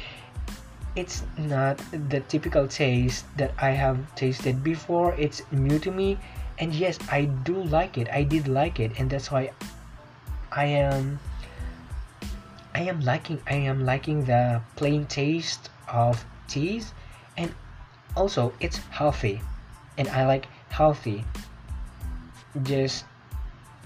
it's 0.94 1.22
not 1.38 1.80
the 2.08 2.20
typical 2.28 2.68
taste 2.68 3.24
that 3.36 3.52
I 3.58 3.70
have 3.70 3.96
tasted 4.14 4.62
before. 4.62 5.14
It's 5.14 5.42
new 5.50 5.78
to 5.78 5.90
me, 5.90 6.18
and 6.58 6.74
yes, 6.74 6.98
I 7.10 7.24
do 7.48 7.62
like 7.64 7.96
it. 7.96 8.08
I 8.10 8.24
did 8.24 8.48
like 8.48 8.78
it, 8.78 8.92
and 8.98 9.08
that's 9.08 9.30
why 9.30 9.52
I 10.52 10.66
am. 10.66 11.18
I 12.74 12.82
am 12.82 13.00
liking. 13.00 13.40
I 13.46 13.54
am 13.54 13.84
liking 13.84 14.24
the 14.24 14.60
plain 14.76 15.06
taste 15.06 15.70
of 15.92 16.24
teas, 16.48 16.92
and 17.36 17.54
also 18.16 18.52
it's 18.60 18.78
healthy, 18.90 19.40
and 19.98 20.08
I 20.08 20.26
like 20.26 20.46
healthy. 20.68 21.24
Just 22.62 23.04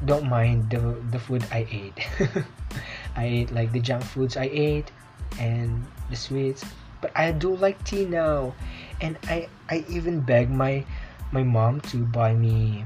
don't 0.04 0.28
mind 0.28 0.70
the 0.70 0.96
the 1.10 1.18
food 1.18 1.44
I 1.50 1.66
ate. 1.70 1.98
I 3.16 3.24
ate 3.24 3.50
like 3.52 3.72
the 3.72 3.80
junk 3.80 4.04
foods 4.04 4.36
I 4.36 4.48
ate, 4.52 4.90
and 5.38 5.84
the 6.08 6.16
sweets 6.16 6.64
but 7.00 7.12
I 7.14 7.30
do 7.32 7.54
like 7.54 7.78
tea 7.84 8.04
now, 8.04 8.54
and 9.00 9.18
I 9.28 9.48
I 9.68 9.84
even 9.88 10.20
beg 10.20 10.50
my 10.50 10.84
my 11.30 11.42
mom 11.42 11.80
to 11.92 12.02
buy 12.02 12.34
me 12.34 12.84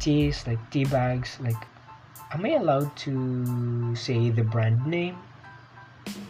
teas 0.00 0.46
like 0.46 0.58
tea 0.70 0.84
bags. 0.84 1.38
Like, 1.40 1.62
am 2.32 2.44
I 2.44 2.58
allowed 2.58 2.90
to 3.06 3.94
say 3.94 4.30
the 4.30 4.42
brand 4.42 4.86
name? 4.86 5.16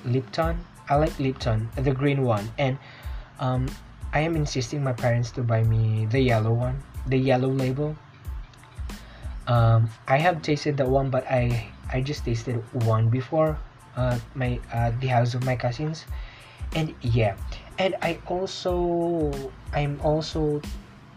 Lipton. 0.04 0.61
I 0.88 0.97
like 0.97 1.19
Lipton, 1.19 1.69
the 1.75 1.93
green 1.93 2.23
one, 2.23 2.50
and 2.59 2.78
um, 3.40 3.66
I 4.12 4.21
am 4.21 4.37
insisting 4.37 4.85
my 4.85 4.93
parents 4.93 5.31
to 5.33 5.43
buy 5.43 5.62
me 5.62 6.07
the 6.07 6.21
yellow 6.21 6.52
one, 6.52 6.83
the 7.07 7.19
yellow 7.19 7.49
label. 7.49 7.97
Um, 9.47 9.88
I 10.09 10.19
have 10.19 10.43
tasted 10.43 10.76
that 10.78 10.88
one, 10.88 11.11
but 11.11 11.26
I 11.31 11.71
I 11.93 12.00
just 12.00 12.25
tasted 12.25 12.62
one 12.85 13.09
before 13.09 13.59
uh, 13.97 14.19
my 14.35 14.61
uh, 14.73 14.93
the 15.00 15.09
house 15.09 15.35
of 15.35 15.45
my 15.45 15.57
cousins 15.57 16.05
and 16.75 16.95
yeah 17.00 17.37
and 17.78 17.95
i 18.02 18.19
also 18.26 19.33
i'm 19.73 20.00
also 20.02 20.61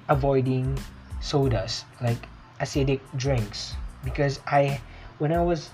avoiding 0.07 0.77
sodas 1.21 1.85
like 2.01 2.27
acidic 2.61 2.99
drinks 3.15 3.75
because 4.03 4.39
i 4.47 4.79
when 5.17 5.33
i 5.33 5.41
was 5.41 5.69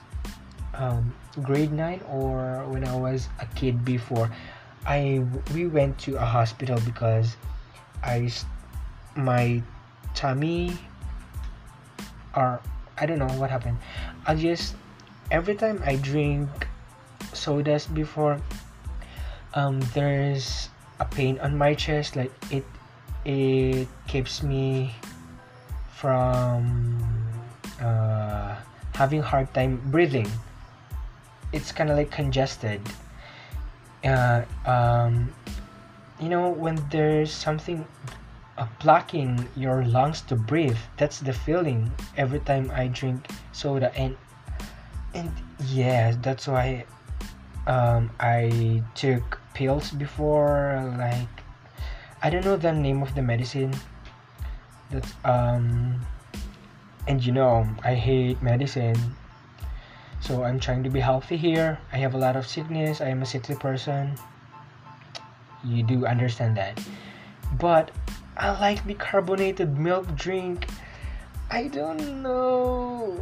um, 0.76 1.14
grade 1.44 1.72
9 1.72 2.02
or 2.10 2.66
when 2.70 2.88
i 2.88 2.96
was 2.96 3.28
a 3.40 3.46
kid 3.56 3.84
before 3.84 4.32
i 4.86 5.24
we 5.54 5.68
went 5.68 5.98
to 5.98 6.16
a 6.16 6.26
hospital 6.26 6.80
because 6.86 7.36
i 8.04 8.30
my 9.16 9.62
tummy 10.14 10.78
or 12.36 12.60
i 12.98 13.06
don't 13.06 13.20
know 13.20 13.32
what 13.40 13.50
happened. 13.50 13.78
I 14.26 14.36
just 14.36 14.76
every 15.32 15.56
time 15.56 15.82
i 15.86 15.96
drink 15.96 16.50
sodas 17.34 17.88
before 17.88 18.40
um, 19.56 19.80
there's 19.94 20.70
a 21.00 21.06
pain 21.06 21.40
on 21.40 21.58
my 21.58 21.74
chest 21.74 22.16
like 22.16 22.32
it 22.52 22.64
it 23.26 23.88
keeps 24.08 24.44
me 24.44 24.94
from 25.92 27.10
uh, 27.82 28.56
having 28.94 29.22
hard 29.22 29.52
time 29.54 29.82
breathing 29.92 30.28
it's 31.56 31.72
kind 31.72 31.90
of 31.90 31.98
like 31.98 32.12
congested. 32.12 32.82
Uh, 34.04 34.44
um, 34.68 35.34
you 36.20 36.30
know 36.30 36.50
when 36.50 36.76
there's 36.92 37.32
something 37.32 37.88
uh, 38.58 38.68
blocking 38.80 39.48
your 39.56 39.84
lungs 39.86 40.22
to 40.22 40.36
breathe 40.36 40.78
that's 40.98 41.20
the 41.20 41.34
feeling 41.34 41.92
every 42.16 42.40
time 42.40 42.72
i 42.76 42.88
drink 42.88 43.28
soda. 43.52 43.92
And 43.98 44.16
and 45.14 45.32
yeah 45.68 46.16
that's 46.22 46.48
why 46.48 46.86
um, 47.68 48.12
i 48.20 48.84
took 48.94 49.40
pills 49.54 49.92
before 49.92 50.96
like 51.00 51.36
I 52.22 52.30
don't 52.30 52.46
know 52.46 52.58
the 52.58 52.72
name 52.72 53.04
of 53.04 53.14
the 53.14 53.22
medicine 53.22 53.74
That's 54.90 55.14
um 55.24 56.02
and 57.08 57.24
you 57.24 57.32
know 57.32 57.68
I 57.84 57.94
hate 57.94 58.42
medicine 58.42 58.98
so 60.26 60.44
I'm 60.44 60.60
trying 60.60 60.82
to 60.82 60.90
be 60.90 61.00
healthy 61.00 61.38
here. 61.38 61.78
I 61.94 61.98
have 61.98 62.16
a 62.16 62.18
lot 62.18 62.36
of 62.36 62.48
sickness. 62.48 63.00
I 63.00 63.10
am 63.10 63.22
a 63.22 63.28
sickly 63.28 63.56
person. 63.56 64.18
You 65.64 65.84
do 65.84 66.08
understand 66.08 66.58
that. 66.58 66.82
But 67.60 67.92
I 68.36 68.50
like 68.60 68.84
the 68.86 68.96
carbonated 68.96 69.78
milk 69.78 70.16
drink. 70.16 70.66
I 71.52 71.68
don't 71.68 72.24
know. 72.24 73.16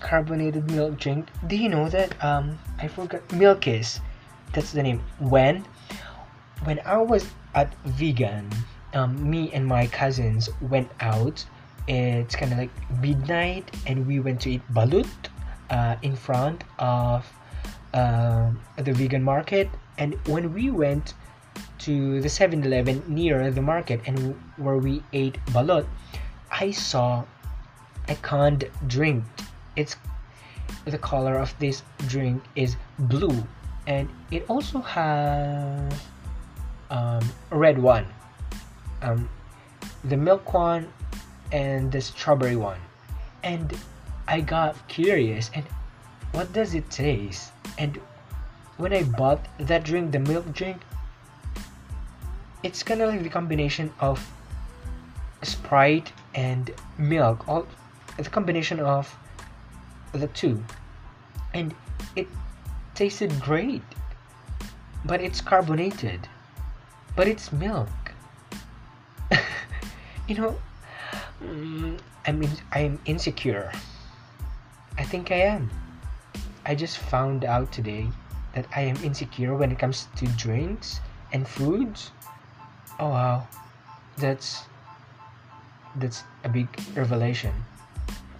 Carbonated 0.00 0.68
milk 0.72 0.98
drink. 0.98 1.28
Do 1.46 1.54
you 1.54 1.68
know 1.68 1.88
that 1.88 2.18
um 2.24 2.58
I 2.82 2.88
forgot 2.88 3.22
Milkis. 3.28 4.00
that's 4.52 4.72
the 4.72 4.82
name. 4.82 5.00
When 5.20 5.64
when 6.64 6.80
i 6.84 6.96
was 6.96 7.26
at 7.54 7.70
Vigan 7.84 8.50
um, 8.94 9.14
me 9.30 9.52
and 9.52 9.66
my 9.66 9.86
cousins 9.86 10.48
went 10.60 10.90
out. 11.00 11.44
It's 11.86 12.34
kind 12.34 12.50
of 12.50 12.58
like 12.58 12.74
midnight 13.00 13.70
and 13.86 14.06
we 14.06 14.18
went 14.18 14.40
to 14.42 14.50
eat 14.50 14.62
balut 14.72 15.30
uh, 15.70 15.96
in 16.02 16.16
front 16.16 16.64
of 16.78 17.26
uh, 17.92 18.50
the 18.76 18.92
Vigan 18.92 19.22
market. 19.22 19.68
And 19.98 20.14
when 20.26 20.52
we 20.52 20.70
went 20.70 21.14
to 21.78 22.20
the 22.20 22.28
7-eleven 22.28 23.04
near 23.06 23.50
the 23.50 23.62
market 23.62 24.00
and 24.06 24.34
where 24.56 24.78
we 24.78 25.02
ate 25.12 25.38
balut 25.46 25.86
i 26.50 26.70
saw 26.70 27.22
a 28.08 28.14
canned 28.16 28.64
drink. 28.86 29.24
It's 29.76 29.96
the 30.84 30.98
color 30.98 31.36
of 31.36 31.54
this 31.58 31.82
drink 32.08 32.42
is 32.54 32.76
blue. 32.98 33.46
And 33.86 34.08
it 34.30 34.44
also 34.48 34.80
has 34.80 35.92
um, 36.90 37.22
a 37.50 37.56
red 37.56 37.78
one 37.78 38.06
um, 39.02 39.28
the 40.04 40.16
milk 40.16 40.54
one 40.54 40.92
and 41.52 41.92
the 41.92 42.00
strawberry 42.00 42.56
one. 42.56 42.80
And 43.42 43.76
i 44.26 44.40
got 44.40 44.76
curious 44.88 45.50
and 45.54 45.64
what 46.34 46.52
does 46.52 46.74
it 46.74 46.90
taste? 46.90 47.52
And 47.78 48.00
when 48.76 48.92
I 48.92 49.04
bought 49.04 49.46
that 49.58 49.84
drink, 49.84 50.10
the 50.10 50.18
milk 50.18 50.52
drink, 50.52 50.82
it's 52.64 52.82
kind 52.82 53.00
of 53.00 53.10
like 53.10 53.22
the 53.22 53.28
combination 53.28 53.92
of 54.00 54.18
Sprite 55.42 56.12
and 56.34 56.72
milk, 56.98 57.46
all 57.46 57.68
the 58.16 58.28
combination 58.28 58.80
of 58.80 59.16
the 60.10 60.26
two, 60.28 60.64
and 61.52 61.72
it 62.16 62.26
tasted 62.96 63.30
great. 63.40 63.82
But 65.04 65.20
it's 65.20 65.40
carbonated, 65.40 66.26
but 67.14 67.28
it's 67.28 67.52
milk. 67.52 67.88
you 70.26 70.34
know, 70.34 70.58
mm, 71.40 72.00
I 72.26 72.32
mean, 72.32 72.50
I'm 72.72 72.98
insecure. 73.04 73.70
I 75.14 75.16
think 75.16 75.30
I 75.30 75.42
am. 75.46 75.70
I 76.66 76.74
just 76.74 76.98
found 76.98 77.44
out 77.44 77.70
today 77.70 78.08
that 78.52 78.66
I 78.74 78.80
am 78.80 78.96
insecure 78.96 79.54
when 79.54 79.70
it 79.70 79.78
comes 79.78 80.08
to 80.16 80.26
drinks 80.34 80.98
and 81.32 81.46
foods. 81.46 82.10
Oh 82.98 83.10
wow, 83.10 83.46
that's 84.16 84.64
that's 85.94 86.24
a 86.42 86.48
big 86.48 86.66
revelation. 86.96 87.54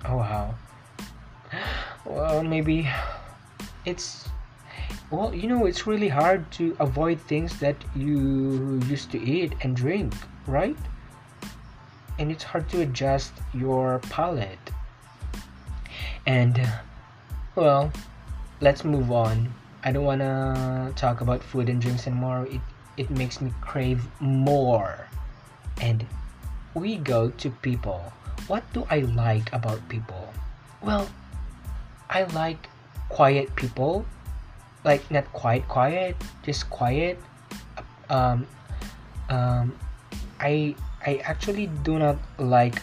Oh 0.05 0.17
wow. 0.17 0.55
Well, 2.05 2.43
maybe 2.43 2.91
it's 3.85 4.27
well, 5.13 5.33
you 5.33 5.47
know, 5.47 5.67
it's 5.67 5.87
really 5.87 6.09
hard 6.09 6.51
to 6.59 6.77
avoid 6.81 7.21
things 7.21 7.57
that 7.61 7.77
you 7.95 8.83
used 8.91 9.13
to 9.13 9.23
eat 9.23 9.55
and 9.61 9.77
drink, 9.77 10.13
right? 10.49 10.77
And 12.19 12.33
it's 12.33 12.43
hard 12.43 12.69
to 12.71 12.81
adjust 12.81 13.33
your 13.53 14.01
palate. 14.11 14.74
And 16.27 16.61
well, 17.55 17.93
let's 18.61 18.85
move 18.85 19.13
on. 19.13 19.53
I 19.85 19.93
don't 19.93 20.05
wanna 20.05 20.93
talk 20.97 21.21
about 21.21 21.43
food 21.43 21.69
and 21.69 21.81
drinks 21.81 22.07
anymore. 22.07 22.47
It 22.51 22.61
it 22.97 23.11
makes 23.11 23.41
me 23.41 23.53
crave 23.61 24.03
more. 24.21 25.07
And 25.81 26.07
we 26.75 26.97
go 26.97 27.31
to 27.31 27.51
people. 27.63 28.01
What 28.47 28.63
do 28.73 28.87
I 28.91 29.01
like 29.01 29.53
about 29.53 29.81
people? 29.89 30.33
Well, 30.83 31.09
I 32.09 32.25
like 32.33 32.69
quiet 33.09 33.55
people. 33.57 34.07
Like 34.85 35.01
not 35.11 35.25
quite 35.33 35.67
quiet, 35.69 36.17
just 36.45 36.69
quiet. 36.69 37.19
Um, 38.09 38.47
um, 39.29 39.73
I 40.41 40.77
I 41.05 41.25
actually 41.25 41.69
do 41.85 41.99
not 41.99 42.17
like 42.39 42.81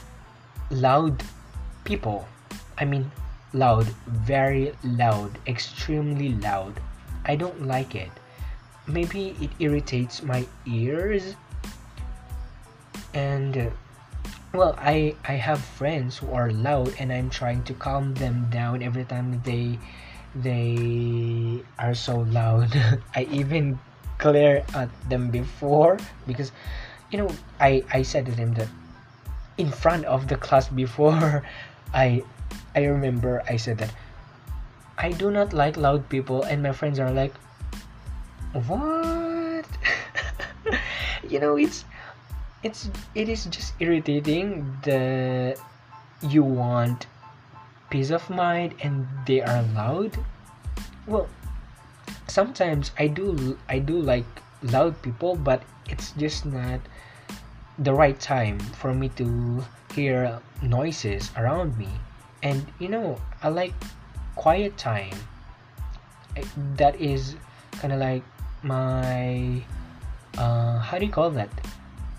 loud 0.69 1.21
people. 1.86 2.25
I 2.77 2.86
mean 2.86 3.12
loud, 3.53 3.88
very 4.08 4.74
loud, 4.84 5.38
extremely 5.48 6.36
loud. 6.36 6.79
I 7.25 7.36
don't 7.36 7.67
like 7.67 7.96
it. 7.96 8.12
Maybe 8.88 9.36
it 9.41 9.51
irritates 9.60 10.24
my 10.24 10.46
ears. 10.65 11.36
And 13.13 13.58
uh, 13.58 13.70
well, 14.53 14.75
I 14.79 15.15
I 15.27 15.34
have 15.34 15.60
friends 15.60 16.17
who 16.17 16.31
are 16.34 16.51
loud 16.51 16.93
and 17.00 17.12
I'm 17.12 17.29
trying 17.29 17.63
to 17.65 17.74
calm 17.74 18.13
them 18.15 18.48
down 18.50 18.81
every 18.81 19.05
time 19.05 19.41
they 19.43 19.79
they 20.36 21.63
are 21.79 21.93
so 21.93 22.27
loud. 22.31 22.72
I 23.15 23.27
even 23.31 23.79
glare 24.17 24.63
at 24.75 24.89
them 25.10 25.31
before 25.31 25.98
because 26.27 26.51
you 27.12 27.17
know 27.17 27.29
I 27.60 27.84
I 27.91 28.01
said 28.03 28.25
to 28.27 28.31
them 28.31 28.53
that 28.55 28.67
in 29.58 29.70
front 29.72 30.05
of 30.05 30.27
the 30.27 30.36
class 30.36 30.67
before 30.67 31.43
I 31.93 32.24
I 32.75 32.86
remember 32.86 33.43
I 33.48 33.58
said 33.58 33.77
that 33.79 33.93
I 34.98 35.12
do 35.12 35.31
not 35.31 35.51
like 35.51 35.77
loud 35.77 36.09
people, 36.09 36.44
and 36.44 36.61
my 36.61 36.72
friends 36.72 37.00
are 37.00 37.11
like, 37.11 37.33
"What?" 38.53 39.66
you 41.27 41.40
know, 41.40 41.57
it's 41.57 41.85
it's 42.61 42.90
it 43.16 43.27
is 43.29 43.46
just 43.46 43.74
irritating 43.79 44.77
that 44.83 45.57
you 46.22 46.44
want 46.44 47.07
peace 47.90 48.11
of 48.11 48.29
mind 48.29 48.75
and 48.85 49.07
they 49.25 49.42
are 49.42 49.64
loud. 49.74 50.14
Well, 51.07 51.27
sometimes 52.27 52.92
I 53.00 53.07
do 53.07 53.57
I 53.68 53.79
do 53.79 53.98
like 53.98 54.29
loud 54.61 55.01
people, 55.01 55.35
but 55.35 55.64
it's 55.90 56.11
just 56.14 56.46
not 56.46 56.79
the 57.79 57.94
right 57.94 58.20
time 58.20 58.59
for 58.77 58.94
me 58.94 59.09
to 59.18 59.66
hear 59.98 60.40
noises 60.61 61.31
around 61.35 61.75
me 61.77 61.90
and 62.43 62.65
you 62.79 62.87
know 62.87 63.17
i 63.43 63.49
like 63.49 63.73
quiet 64.35 64.77
time. 64.77 65.13
That 66.77 66.99
is 66.99 67.35
kind 67.73 67.93
of 67.93 67.99
like 67.99 68.23
my 68.63 69.61
uh, 70.37 70.79
how 70.79 70.97
do 70.97 71.05
you 71.05 71.11
call 71.11 71.29
that? 71.31 71.49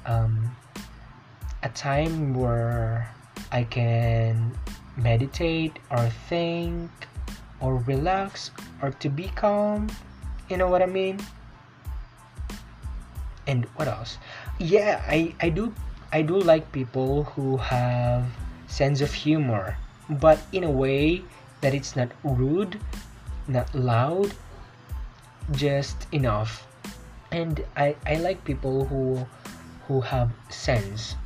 Um, 0.06 0.54
a 1.62 1.68
time 1.70 2.34
where 2.34 3.08
i 3.52 3.62
can 3.62 4.50
meditate 4.96 5.78
or 5.90 6.10
think 6.28 6.90
or 7.60 7.78
relax 7.86 8.50
or 8.82 8.90
to 9.02 9.08
be 9.08 9.28
calm. 9.34 9.88
You 10.50 10.56
know 10.56 10.68
what 10.68 10.82
i 10.82 10.86
mean? 10.86 11.18
And 13.46 13.64
what 13.76 13.88
else? 13.88 14.18
Yeah 14.58 15.02
i 15.06 15.34
i 15.40 15.48
do 15.48 15.72
i 16.12 16.20
do 16.22 16.38
like 16.38 16.70
people 16.72 17.24
who 17.34 17.56
have 17.56 18.26
sense 18.66 19.00
of 19.00 19.12
humor 19.12 19.76
but 20.20 20.38
in 20.52 20.64
a 20.64 20.70
way 20.70 21.22
that 21.60 21.74
it's 21.74 21.96
not 21.96 22.10
rude, 22.24 22.78
not 23.48 23.72
loud, 23.74 24.32
just 25.52 26.06
enough. 26.12 26.66
And 27.30 27.64
I, 27.76 27.96
I 28.06 28.16
like 28.16 28.44
people 28.44 28.84
who 28.84 29.26
who 29.88 30.00
have 30.00 30.30
sense, 30.50 31.16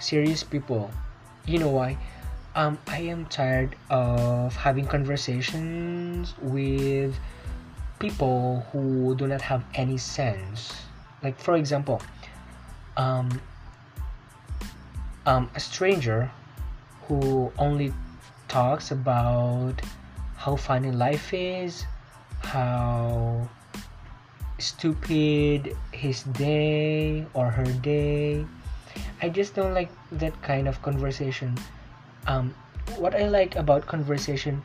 serious 0.00 0.42
people. 0.42 0.90
You 1.46 1.58
know 1.58 1.70
why? 1.70 1.98
Um, 2.54 2.78
I 2.86 2.98
am 2.98 3.26
tired 3.26 3.76
of 3.90 4.54
having 4.56 4.86
conversations 4.86 6.34
with 6.40 7.16
people 7.98 8.66
who 8.72 9.14
do 9.14 9.26
not 9.26 9.40
have 9.40 9.64
any 9.74 9.96
sense. 9.96 10.74
Like 11.22 11.38
for 11.38 11.54
example, 11.56 12.02
um, 12.96 13.40
um, 15.26 15.50
a 15.54 15.60
stranger 15.60 16.30
who 17.06 17.52
only 17.58 17.92
talks 18.52 18.92
about 18.92 19.80
how 20.36 20.54
funny 20.56 20.92
life 20.92 21.32
is, 21.32 21.86
how 22.44 23.48
stupid 24.58 25.74
his 25.90 26.22
day 26.36 27.24
or 27.32 27.48
her 27.48 27.64
day. 27.80 28.44
I 29.22 29.30
just 29.30 29.54
don't 29.54 29.72
like 29.72 29.88
that 30.20 30.36
kind 30.42 30.68
of 30.68 30.82
conversation. 30.82 31.56
Um, 32.26 32.54
what 33.00 33.16
I 33.16 33.26
like 33.26 33.56
about 33.56 33.86
conversation, 33.86 34.62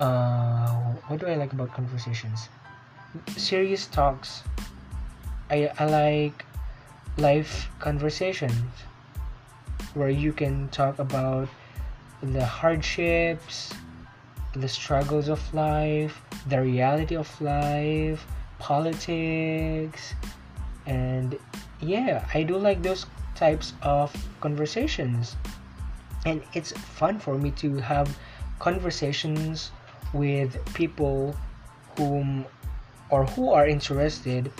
uh, 0.00 0.96
what 1.12 1.20
do 1.20 1.26
I 1.26 1.36
like 1.36 1.52
about 1.52 1.74
conversations? 1.74 2.48
Serious 3.36 3.84
talks. 3.86 4.42
I, 5.50 5.68
I 5.78 5.84
like 5.84 6.46
life 7.18 7.68
conversations 7.80 8.72
where 9.92 10.08
you 10.08 10.32
can 10.32 10.68
talk 10.70 10.98
about 10.98 11.48
the 12.22 12.44
hardships, 12.44 13.72
the 14.54 14.68
struggles 14.68 15.28
of 15.28 15.40
life, 15.54 16.20
the 16.48 16.60
reality 16.60 17.16
of 17.16 17.28
life, 17.40 18.26
politics, 18.58 20.14
and 20.86 21.38
yeah, 21.80 22.26
I 22.34 22.42
do 22.42 22.56
like 22.56 22.82
those 22.82 23.06
types 23.34 23.72
of 23.82 24.12
conversations. 24.40 25.36
And 26.26 26.42
it's 26.52 26.72
fun 26.72 27.18
for 27.18 27.38
me 27.38 27.50
to 27.62 27.76
have 27.76 28.14
conversations 28.58 29.70
with 30.12 30.58
people 30.74 31.34
whom 31.96 32.44
or 33.08 33.24
who 33.24 33.50
are 33.50 33.66
interested 33.66 34.52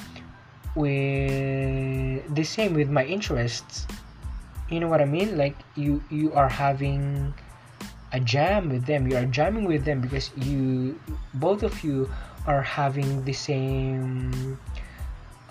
with 0.74 2.34
the 2.34 2.44
same 2.44 2.74
with 2.74 2.88
my 2.88 3.04
interests 3.04 3.86
you 4.70 4.78
know 4.78 4.86
what 4.86 5.00
i 5.00 5.04
mean 5.04 5.36
like 5.36 5.56
you 5.74 6.02
you 6.10 6.32
are 6.32 6.48
having 6.48 7.34
a 8.12 8.20
jam 8.20 8.68
with 8.68 8.86
them. 8.86 9.06
You 9.06 9.16
are 9.16 9.24
jamming 9.24 9.64
with 9.64 9.84
them 9.84 10.00
because 10.00 10.30
you 10.36 10.98
both 11.34 11.62
of 11.62 11.84
you 11.84 12.10
are 12.46 12.62
having 12.62 13.24
the 13.24 13.32
same 13.32 14.58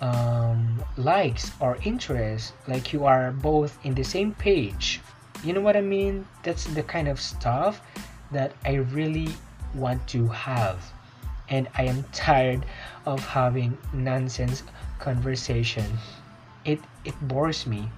um, 0.00 0.82
likes 0.96 1.52
or 1.60 1.78
interests. 1.84 2.52
Like 2.66 2.92
you 2.92 3.04
are 3.04 3.32
both 3.32 3.78
in 3.84 3.94
the 3.94 4.04
same 4.04 4.34
page. 4.34 5.00
You 5.42 5.52
know 5.54 5.60
what 5.60 5.76
i 5.76 5.80
mean? 5.80 6.26
That's 6.42 6.64
the 6.64 6.82
kind 6.82 7.08
of 7.08 7.20
stuff 7.20 7.80
that 8.30 8.52
i 8.64 8.74
really 8.92 9.28
want 9.74 10.06
to 10.08 10.28
have. 10.28 10.84
And 11.48 11.68
i 11.74 11.84
am 11.84 12.04
tired 12.12 12.66
of 13.06 13.24
having 13.24 13.76
nonsense 13.92 14.62
conversation. 14.98 15.86
It 16.64 16.80
it 17.04 17.16
bores 17.22 17.66
me. 17.66 17.88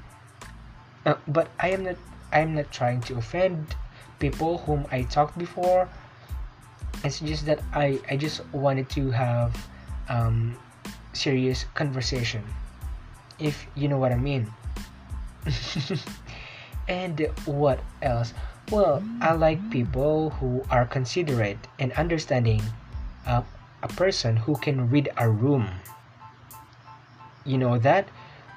Uh, 1.04 1.14
but 1.26 1.50
i 1.58 1.70
am 1.70 1.82
not 1.82 1.96
i 2.30 2.38
am 2.38 2.54
not 2.54 2.70
trying 2.70 3.00
to 3.02 3.18
offend 3.18 3.74
people 4.22 4.62
whom 4.62 4.86
I 4.94 5.02
talked 5.10 5.36
before. 5.36 5.90
it's 7.02 7.18
just 7.18 7.42
that 7.50 7.58
i 7.74 7.98
i 8.06 8.14
just 8.14 8.46
wanted 8.54 8.86
to 8.94 9.10
have 9.10 9.50
um 10.06 10.54
serious 11.18 11.66
conversation 11.74 12.46
if 13.42 13.66
you 13.74 13.90
know 13.90 13.98
what 13.98 14.14
i 14.14 14.20
mean. 14.30 14.46
And 16.88 17.26
what 17.46 17.82
else? 18.02 18.34
Well 18.70 19.02
i 19.18 19.34
like 19.34 19.58
people 19.74 20.30
who 20.38 20.62
are 20.70 20.86
considerate 20.86 21.58
and 21.82 21.90
understanding 21.98 22.62
uh, 23.26 23.42
a 23.82 23.90
person 23.98 24.38
who 24.38 24.54
can 24.54 24.86
read 24.90 25.10
a 25.18 25.26
room. 25.26 25.66
You 27.42 27.58
know 27.58 27.78
that? 27.82 28.06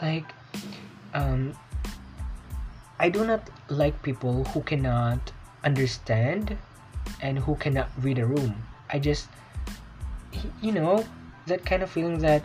Like 0.01 0.29
um 1.17 1.57
i 2.99 3.09
do 3.09 3.25
not 3.25 3.49
like 3.69 3.95
people 4.03 4.43
who 4.53 4.61
cannot 4.61 5.34
understand 5.65 6.57
and 7.21 7.39
who 7.39 7.55
cannot 7.55 7.89
read 8.01 8.19
a 8.19 8.25
room. 8.25 8.55
I 8.89 8.99
just 8.99 9.27
you 10.61 10.71
know 10.71 11.03
that 11.47 11.65
kind 11.65 11.83
of 11.83 11.89
feeling 11.89 12.19
that 12.19 12.43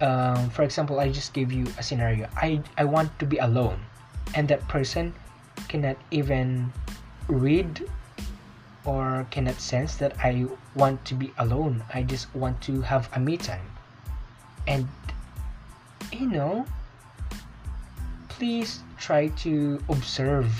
um, 0.00 0.50
for 0.50 0.62
example 0.62 0.98
i 0.98 1.08
just 1.08 1.32
gave 1.32 1.52
you 1.52 1.66
a 1.78 1.82
scenario. 1.82 2.28
I 2.36 2.60
i 2.76 2.84
want 2.84 3.16
to 3.20 3.26
be 3.26 3.38
alone 3.38 3.80
and 4.34 4.48
that 4.48 4.66
person 4.68 5.14
cannot 5.68 5.96
even 6.10 6.72
read 7.28 7.88
or 8.84 9.26
cannot 9.30 9.60
sense 9.60 9.96
that 9.96 10.16
i 10.18 10.46
want 10.74 11.04
to 11.06 11.14
be 11.14 11.32
alone. 11.38 11.84
I 11.94 12.02
just 12.02 12.34
want 12.34 12.60
to 12.62 12.80
have 12.82 13.08
a 13.14 13.20
me 13.20 13.36
time. 13.36 13.70
And 14.66 14.88
you 16.12 16.26
know 16.26 16.66
please 18.28 18.80
try 18.98 19.28
to 19.28 19.78
observe 19.88 20.50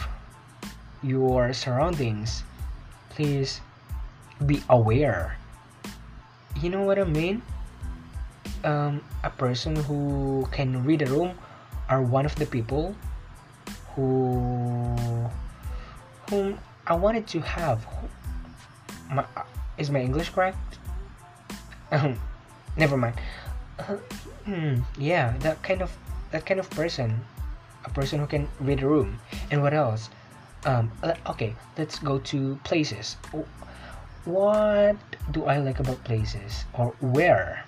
your 1.03 1.53
surroundings 1.53 2.45
please 3.11 3.61
be 4.47 4.63
aware 4.71 5.37
you 6.61 6.71
know 6.71 6.83
what 6.83 6.99
i 6.99 7.05
mean 7.05 7.43
um, 8.65 9.03
a 9.25 9.31
person 9.31 9.75
who 9.75 10.47
can 10.53 10.85
read 10.85 11.03
a 11.03 11.07
room 11.07 11.37
are 11.89 12.03
one 12.03 12.25
of 12.27 12.35
the 12.37 12.47
people 12.47 12.95
who 13.95 15.29
whom 16.31 16.59
I 16.87 16.95
wanted 16.95 17.27
to 17.29 17.41
have. 17.41 17.87
My, 19.11 19.25
is 19.77 19.91
my 19.91 20.01
English 20.01 20.31
correct? 20.31 20.79
Never 22.77 22.97
mind. 22.97 23.15
Uh, 23.79 23.97
hmm, 24.49 24.81
yeah, 24.97 25.37
that 25.41 25.63
kind 25.63 25.83
of 25.83 25.93
that 26.31 26.47
kind 26.47 26.59
of 26.59 26.71
person, 26.71 27.21
a 27.85 27.91
person 27.91 28.19
who 28.19 28.27
can 28.27 28.49
read 28.61 28.83
a 28.83 28.89
room. 28.89 29.21
And 29.51 29.63
what 29.63 29.75
else? 29.75 30.09
Um, 30.65 30.93
okay, 31.27 31.55
let's 31.77 31.99
go 31.99 32.19
to 32.31 32.59
places. 32.63 33.17
What 34.25 34.97
do 35.33 35.47
I 35.47 35.59
like 35.59 35.81
about 35.81 36.03
places 36.05 36.65
or 36.73 36.95
where? 37.01 37.65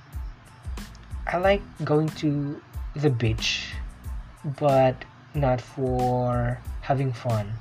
I 1.26 1.38
like 1.38 1.62
going 1.84 2.08
to 2.22 2.60
the 2.94 3.10
beach, 3.10 3.74
but 4.60 4.94
not 5.34 5.60
for 5.60 6.60
having 6.82 7.12
fun. 7.12 7.52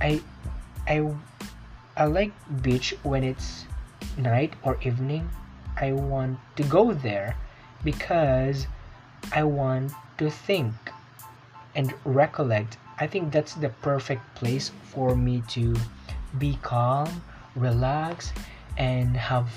I 0.00 0.20
I 0.86 1.08
I 1.96 2.04
like 2.04 2.32
beach 2.60 2.94
when 3.02 3.24
it's 3.24 3.64
night 4.18 4.52
or 4.62 4.76
evening. 4.82 5.30
I 5.76 5.92
want 5.92 6.38
to 6.56 6.62
go 6.64 6.92
there 6.92 7.36
because 7.82 8.66
I 9.32 9.44
want 9.44 9.92
to 10.18 10.30
think 10.30 10.74
and 11.74 11.94
recollect. 12.04 12.76
I 12.98 13.06
think 13.06 13.32
that's 13.32 13.54
the 13.54 13.70
perfect 13.82 14.22
place 14.34 14.70
for 14.84 15.16
me 15.16 15.42
to 15.48 15.74
be 16.38 16.58
calm, 16.62 17.22
relax, 17.56 18.32
and 18.76 19.16
have 19.16 19.48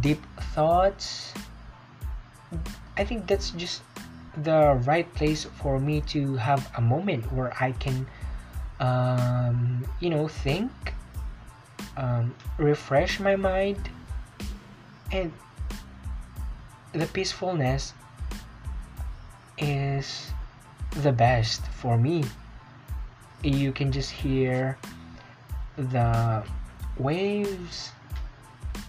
deep 0.00 0.22
thoughts. 0.54 1.32
I 2.96 3.04
think 3.04 3.26
that's 3.26 3.50
just 3.50 3.82
the 4.36 4.80
right 4.84 5.06
place 5.14 5.44
for 5.60 5.78
me 5.78 6.00
to 6.12 6.36
have 6.36 6.70
a 6.76 6.80
moment 6.80 7.30
where 7.32 7.52
I 7.60 7.72
can, 7.72 8.06
um, 8.80 9.86
you 10.00 10.10
know, 10.10 10.26
think, 10.26 10.72
um, 11.96 12.34
refresh 12.58 13.20
my 13.20 13.36
mind, 13.36 13.90
and 15.12 15.32
the 16.92 17.06
peacefulness 17.06 17.94
is 19.58 20.31
the 20.96 21.12
best 21.12 21.66
for 21.68 21.96
me. 21.96 22.24
You 23.42 23.72
can 23.72 23.90
just 23.90 24.10
hear 24.10 24.78
the 25.76 26.44
waves, 26.98 27.90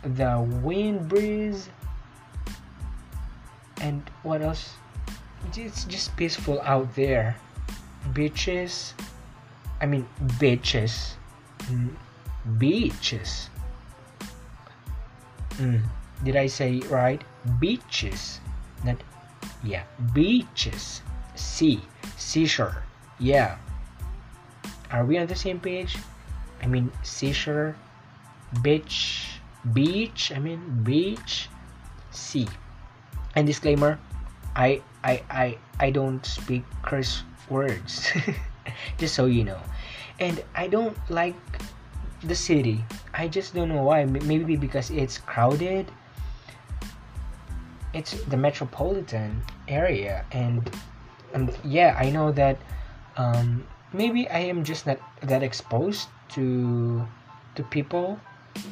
the 0.04 0.40
wind 0.62 1.08
breeze 1.08 1.70
and 3.82 4.04
what 4.24 4.42
else? 4.42 4.74
It's 5.56 5.86
just 5.86 6.16
peaceful 6.16 6.62
out 6.62 6.94
there. 6.96 7.36
Beaches 8.14 8.94
i 9.84 9.86
mean 9.86 10.08
beaches. 10.40 11.16
Mm, 11.68 11.92
beaches. 12.58 13.50
Mm, 15.60 15.84
did 16.24 16.36
i 16.40 16.48
say 16.48 16.80
right? 16.88 17.22
Beaches. 17.60 18.40
Not 18.88 18.96
yeah 19.64 19.84
beaches 20.16 21.04
sea 21.36 21.82
seashore 22.18 22.84
yeah. 23.20 23.58
Are 24.92 25.06
we 25.06 25.18
on 25.18 25.28
the 25.28 25.36
same 25.36 25.60
page? 25.60 25.98
I 26.62 26.68
mean 26.68 26.92
seashore 27.04 27.76
beach 28.62 29.40
beach 29.74 30.32
i 30.36 30.38
mean 30.38 30.60
beach 30.84 31.50
sea 32.12 32.46
and 33.34 33.48
disclaimer 33.48 33.98
i 34.56 34.80
i 35.04 35.24
i, 35.32 35.58
I 35.80 35.90
don't 35.90 36.24
speak 36.24 36.62
curse 36.84 37.24
words 37.50 38.12
just 39.00 39.16
so 39.16 39.26
you 39.26 39.44
know. 39.44 39.60
And 40.20 40.44
i 40.54 40.68
don't 40.68 40.98
like 41.10 41.40
the 42.24 42.36
city. 42.36 42.86
I 43.14 43.28
just 43.28 43.54
don't 43.54 43.68
know 43.68 43.84
why. 43.84 44.06
Maybe 44.06 44.56
because 44.56 44.92
it's 44.92 45.18
crowded. 45.18 45.92
It's 47.94 48.14
the 48.26 48.38
metropolitan 48.38 49.44
area 49.68 50.26
and 50.32 50.64
and 51.34 51.52
yeah 51.64 51.96
i 52.00 52.10
know 52.10 52.32
that 52.32 52.58
um, 53.18 53.66
maybe 53.94 54.30
i 54.30 54.40
am 54.40 54.64
just 54.64 54.86
not 54.88 55.00
that 55.22 55.44
exposed 55.44 56.08
to 56.30 57.06
to 57.56 57.64
people 57.64 58.20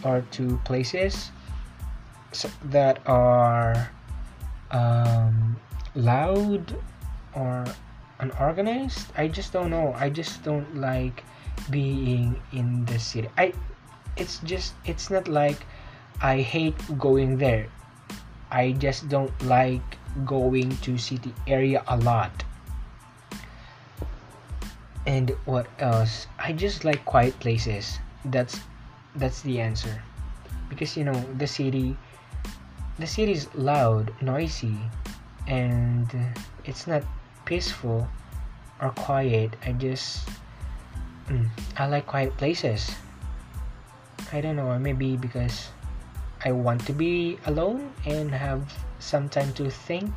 or 0.04 0.22
to 0.32 0.58
places 0.66 1.32
that 2.66 3.00
are 3.06 3.92
um, 4.72 5.58
loud 5.96 6.76
or 7.36 7.66
unorganized. 8.20 9.12
I 9.18 9.28
just 9.28 9.52
don't 9.52 9.70
know. 9.70 9.94
I 9.98 10.10
just 10.10 10.44
don't 10.44 10.78
like 10.78 11.24
being 11.70 12.40
in 12.54 12.86
the 12.86 13.00
city. 13.00 13.30
I 13.38 13.54
it's 14.18 14.40
just 14.46 14.74
it's 14.86 15.10
not 15.10 15.28
like 15.28 15.66
I 16.22 16.42
hate 16.42 16.78
going 16.98 17.38
there. 17.38 17.68
I 18.52 18.74
just 18.74 19.10
don't 19.10 19.34
like 19.44 19.84
going 20.26 20.76
to 20.84 20.98
city 20.98 21.34
area 21.48 21.84
a 21.88 21.98
lot. 21.98 22.32
And 25.06 25.32
what 25.46 25.68
else? 25.80 26.28
I 26.38 26.54
just 26.54 26.86
like 26.86 27.04
quiet 27.06 27.38
places. 27.40 28.00
That's 28.26 28.60
that's 29.16 29.42
the 29.42 29.60
answer. 29.60 30.02
Because 30.70 30.96
you 30.96 31.04
know, 31.04 31.18
the 31.38 31.48
city 31.48 31.98
the 33.00 33.08
city 33.08 33.32
is 33.32 33.50
loud, 33.56 34.14
noisy, 34.22 34.78
and 35.48 36.06
it's 36.66 36.86
not 36.86 37.04
peaceful 37.46 38.08
or 38.82 38.90
quiet. 38.92 39.58
I 39.66 39.74
just 39.74 40.30
mm, 41.28 41.50
I 41.78 41.88
like 41.88 42.06
quiet 42.06 42.38
places. 42.38 42.94
I 44.32 44.40
don't 44.40 44.56
know, 44.56 44.78
maybe 44.78 45.18
because 45.18 45.70
I 46.46 46.52
want 46.52 46.86
to 46.88 46.94
be 46.94 47.38
alone 47.46 47.92
and 48.06 48.32
have 48.32 48.72
some 49.00 49.30
time 49.30 49.52
to 49.54 49.70
think 49.70 50.14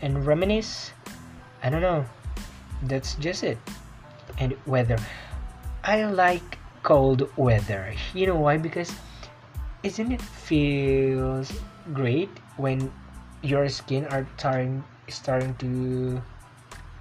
and 0.00 0.24
reminisce. 0.24 0.92
I 1.62 1.70
don't 1.70 1.82
know. 1.82 2.06
That's 2.82 3.14
just 3.16 3.42
it. 3.42 3.58
And 4.38 4.54
weather. 4.66 4.98
I 5.84 6.04
like 6.04 6.58
cold 6.82 7.28
weather. 7.36 7.94
You 8.14 8.26
know 8.26 8.36
why? 8.36 8.58
Because 8.58 8.92
isn't 9.82 10.10
it 10.10 10.20
feels 10.20 11.52
great 11.94 12.30
when 12.56 12.90
your 13.42 13.68
skin 13.68 14.04
are 14.10 14.26
starting 14.36 14.82
starting 15.08 15.54
to 15.54 16.20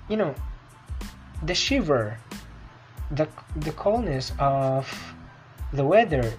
you 0.07 0.17
know 0.17 0.35
the 1.43 1.55
shiver 1.55 2.19
the 3.09 3.27
the 3.65 3.71
coldness 3.71 4.31
of 4.37 4.85
the 5.73 5.83
weather 5.83 6.33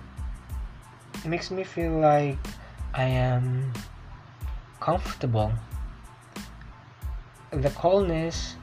makes 1.25 1.51
me 1.51 1.65
feel 1.65 1.99
like 1.99 2.39
I 2.95 3.05
am 3.05 3.73
comfortable 4.79 5.51
the 7.51 7.71
coldness 7.71 8.55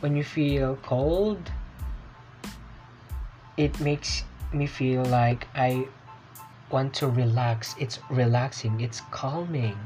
when 0.00 0.16
you 0.16 0.24
feel 0.24 0.76
cold 0.82 1.40
it 3.56 3.78
makes 3.80 4.24
me 4.52 4.66
feel 4.66 5.04
like 5.06 5.46
I 5.54 5.86
want 6.70 6.94
to 6.94 7.08
relax. 7.08 7.74
It's 7.78 7.98
relaxing. 8.10 8.80
It's 8.80 9.00
calming. 9.10 9.76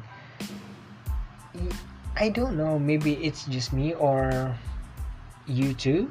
I 2.16 2.28
don't 2.30 2.56
know. 2.56 2.78
Maybe 2.78 3.14
it's 3.24 3.44
just 3.46 3.72
me 3.72 3.94
or 3.94 4.56
you 5.46 5.74
too. 5.74 6.10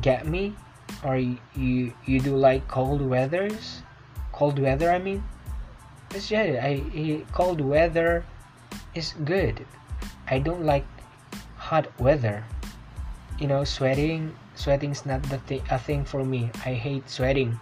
Get 0.00 0.26
me? 0.26 0.54
Or 1.04 1.16
you 1.16 1.92
you 2.04 2.20
do 2.20 2.36
like 2.36 2.66
cold 2.68 3.02
weathers? 3.02 3.82
Cold 4.32 4.58
weather, 4.58 4.90
I 4.90 4.98
mean. 4.98 5.22
It's 6.14 6.30
yeah. 6.30 6.60
I 6.62 7.24
cold 7.32 7.60
weather 7.60 8.24
is 8.94 9.14
good. 9.24 9.64
I 10.28 10.38
don't 10.38 10.64
like 10.64 10.86
hot 11.56 11.88
weather. 12.00 12.44
You 13.38 13.48
know, 13.48 13.64
sweating. 13.64 14.34
Sweating's 14.54 15.06
not 15.06 15.22
the 15.24 15.38
thing. 15.48 15.62
A 15.70 15.78
thing 15.78 16.04
for 16.04 16.24
me. 16.24 16.50
I 16.64 16.74
hate 16.74 17.08
sweating, 17.08 17.58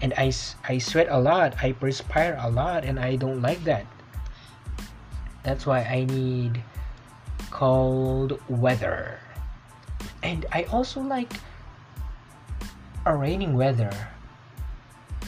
and 0.00 0.14
I 0.16 0.32
I 0.64 0.78
sweat 0.78 1.08
a 1.10 1.18
lot. 1.20 1.54
I 1.62 1.72
perspire 1.72 2.38
a 2.40 2.50
lot, 2.50 2.84
and 2.84 2.98
I 2.98 3.16
don't 3.16 3.42
like 3.42 3.62
that. 3.64 3.86
That's 5.44 5.66
why 5.66 5.84
I 5.84 6.04
need 6.08 6.62
cold 7.50 8.40
weather. 8.48 9.20
And 10.24 10.46
I 10.52 10.64
also 10.72 11.00
like 11.04 11.30
a 13.04 13.14
raining 13.14 13.54
weather. 13.54 13.92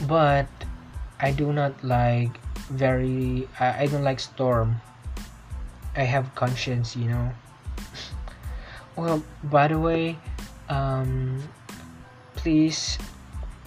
But 0.09 0.49
I 1.19 1.31
do 1.31 1.53
not 1.53 1.73
like 1.83 2.33
very 2.69 3.47
I, 3.59 3.83
I 3.83 3.85
don't 3.87 4.03
like 4.03 4.19
storm. 4.19 4.81
I 5.95 6.03
have 6.03 6.33
conscience, 6.35 6.95
you 6.95 7.09
know. 7.09 7.31
well, 8.95 9.23
by 9.45 9.67
the 9.67 9.79
way, 9.79 10.17
um 10.69 11.41
please 12.35 12.97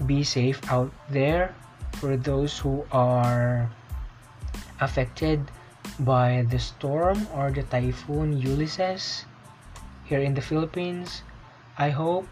be 0.06 0.24
safe 0.24 0.60
out 0.70 0.92
there 1.10 1.54
for 2.00 2.16
those 2.16 2.58
who 2.58 2.84
are 2.92 3.68
affected 4.80 5.40
by 6.00 6.46
the 6.48 6.58
storm 6.58 7.26
or 7.34 7.50
the 7.50 7.62
typhoon 7.64 8.32
Ulysses 8.40 9.24
here 10.04 10.20
in 10.20 10.34
the 10.34 10.40
Philippines. 10.40 11.22
I 11.76 11.90
hope 11.90 12.26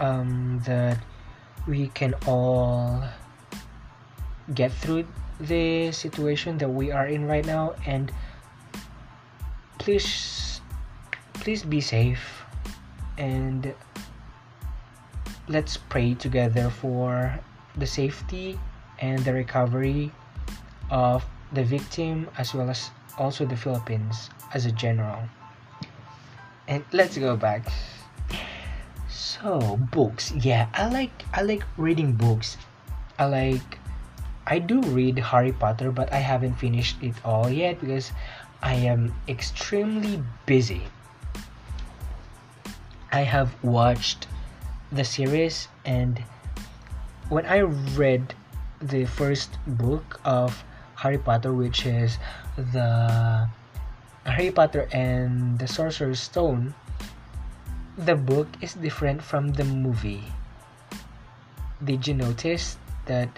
um, 0.00 0.60
that 0.66 0.98
we 1.66 1.88
can 1.96 2.14
all 2.26 3.02
get 4.52 4.72
through 4.72 5.08
the 5.40 5.90
situation 5.92 6.58
that 6.58 6.68
we 6.68 6.92
are 6.92 7.06
in 7.08 7.26
right 7.26 7.44
now 7.44 7.74
and 7.86 8.12
please 9.78 10.60
please 11.40 11.64
be 11.64 11.80
safe 11.80 12.44
and 13.18 13.74
let's 15.48 15.76
pray 15.76 16.14
together 16.14 16.70
for 16.70 17.38
the 17.76 17.86
safety 17.86 18.58
and 19.00 19.18
the 19.24 19.32
recovery 19.32 20.10
of 20.90 21.24
the 21.52 21.64
victim 21.64 22.28
as 22.38 22.54
well 22.54 22.70
as 22.70 22.90
also 23.18 23.44
the 23.44 23.56
Philippines 23.56 24.30
as 24.54 24.66
a 24.66 24.72
general. 24.72 25.22
And 26.66 26.84
let's 26.92 27.18
go 27.18 27.36
back. 27.36 27.68
So 29.08 29.76
books, 29.92 30.32
yeah, 30.32 30.68
I 30.72 30.88
like 30.88 31.12
I 31.34 31.42
like 31.42 31.64
reading 31.76 32.12
books. 32.12 32.56
I 33.18 33.26
like 33.26 33.78
I 34.46 34.58
do 34.58 34.80
read 34.80 35.18
Harry 35.18 35.52
Potter, 35.52 35.90
but 35.90 36.12
I 36.12 36.18
haven't 36.18 36.54
finished 36.54 36.96
it 37.02 37.14
all 37.24 37.50
yet 37.50 37.80
because 37.80 38.12
I 38.62 38.74
am 38.74 39.14
extremely 39.28 40.22
busy. 40.46 40.82
I 43.12 43.20
have 43.20 43.52
watched 43.62 44.26
the 44.94 45.04
series 45.04 45.68
and 45.84 46.22
when 47.28 47.46
I 47.46 47.60
read 47.98 48.34
the 48.80 49.04
first 49.04 49.58
book 49.66 50.20
of 50.24 50.64
Harry 50.94 51.18
Potter, 51.18 51.52
which 51.52 51.86
is 51.86 52.18
the 52.56 53.48
Harry 54.24 54.50
Potter 54.50 54.88
and 54.92 55.58
the 55.58 55.66
Sorcerer's 55.66 56.20
Stone, 56.20 56.74
the 57.98 58.14
book 58.14 58.48
is 58.60 58.74
different 58.74 59.22
from 59.22 59.52
the 59.52 59.64
movie. 59.64 60.22
Did 61.82 62.06
you 62.06 62.14
notice 62.14 62.78
that 63.06 63.28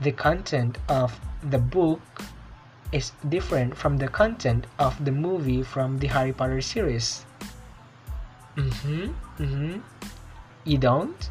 the 0.00 0.12
content 0.12 0.78
of 0.88 1.18
the 1.50 1.58
book 1.58 2.00
is 2.92 3.12
different 3.28 3.76
from 3.76 3.96
the 3.96 4.08
content 4.08 4.66
of 4.78 5.02
the 5.04 5.12
movie 5.12 5.62
from 5.62 5.98
the 5.98 6.08
Harry 6.08 6.32
Potter 6.32 6.60
series? 6.60 7.24
Mm-hmm. 8.56 9.14
Mm-hmm. 9.42 9.80
You 10.64 10.78
don't? 10.78 11.28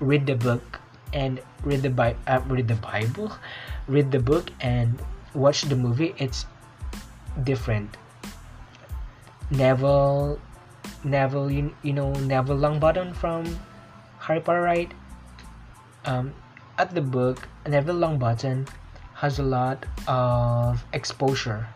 Read 0.00 0.26
the 0.26 0.36
book 0.36 0.80
and 1.12 1.40
read 1.62 1.82
the 1.82 1.90
Bi- 1.90 2.16
uh, 2.26 2.40
read 2.46 2.68
the 2.68 2.76
Bible, 2.76 3.32
read 3.86 4.12
the 4.12 4.20
book 4.20 4.50
and 4.60 4.98
watch 5.34 5.62
the 5.62 5.76
movie, 5.76 6.14
it's 6.18 6.46
different. 7.44 7.96
Neville, 9.50 10.38
Neville, 11.04 11.50
you, 11.50 11.74
you 11.82 11.92
know 11.92 12.12
Neville 12.12 12.58
Longbottom 12.58 13.14
from 13.14 13.58
Harry 14.18 14.40
Potter, 14.40 14.62
right? 14.62 14.92
Um, 16.04 16.34
at 16.76 16.94
the 16.94 17.00
book, 17.00 17.48
Neville 17.66 17.96
Longbottom 17.96 18.68
has 19.14 19.38
a 19.38 19.42
lot 19.42 19.84
of 20.06 20.84
exposure 20.92 21.66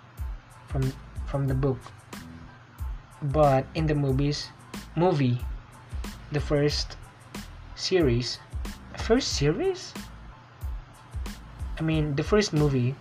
from 0.69 0.93
from 1.27 1.49
the 1.49 1.55
book, 1.55 1.79
but 3.35 3.67
in 3.75 3.87
the 3.87 3.95
movies, 3.95 4.49
movie, 4.97 5.41
the 6.33 6.41
first 6.41 6.97
series, 7.77 8.39
first 8.99 9.37
series. 9.37 9.93
I 11.79 11.83
mean, 11.83 12.15
the 12.17 12.23
first 12.23 12.53
movie 12.53 12.95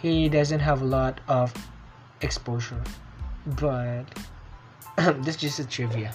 he 0.00 0.28
doesn't 0.28 0.60
have 0.60 0.80
a 0.80 0.84
lot 0.84 1.20
of 1.28 1.52
exposure 2.22 2.82
but 3.46 4.04
this 5.24 5.36
is 5.36 5.36
just 5.36 5.58
a 5.60 5.64
trivia. 5.64 6.12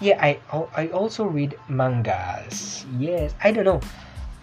Yeah 0.00 0.18
i 0.20 0.38
i 0.76 0.88
also 0.88 1.24
read 1.24 1.58
mangas. 1.68 2.84
Yes 2.98 3.34
i 3.42 3.50
don't 3.50 3.64
know. 3.64 3.80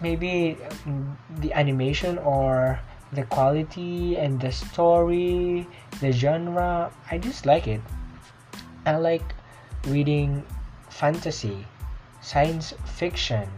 Maybe 0.00 0.58
um, 0.86 1.16
the 1.38 1.52
animation 1.52 2.18
or 2.18 2.80
the 3.12 3.22
quality 3.24 4.16
and 4.16 4.40
the 4.40 4.50
story 4.50 5.68
the 6.00 6.12
genre 6.12 6.90
i 7.10 7.18
just 7.18 7.46
like 7.46 7.66
it. 7.68 7.80
I 8.84 8.96
like 8.96 9.34
reading 9.86 10.44
fantasy 10.92 11.66
science 12.20 12.74
fiction 12.84 13.48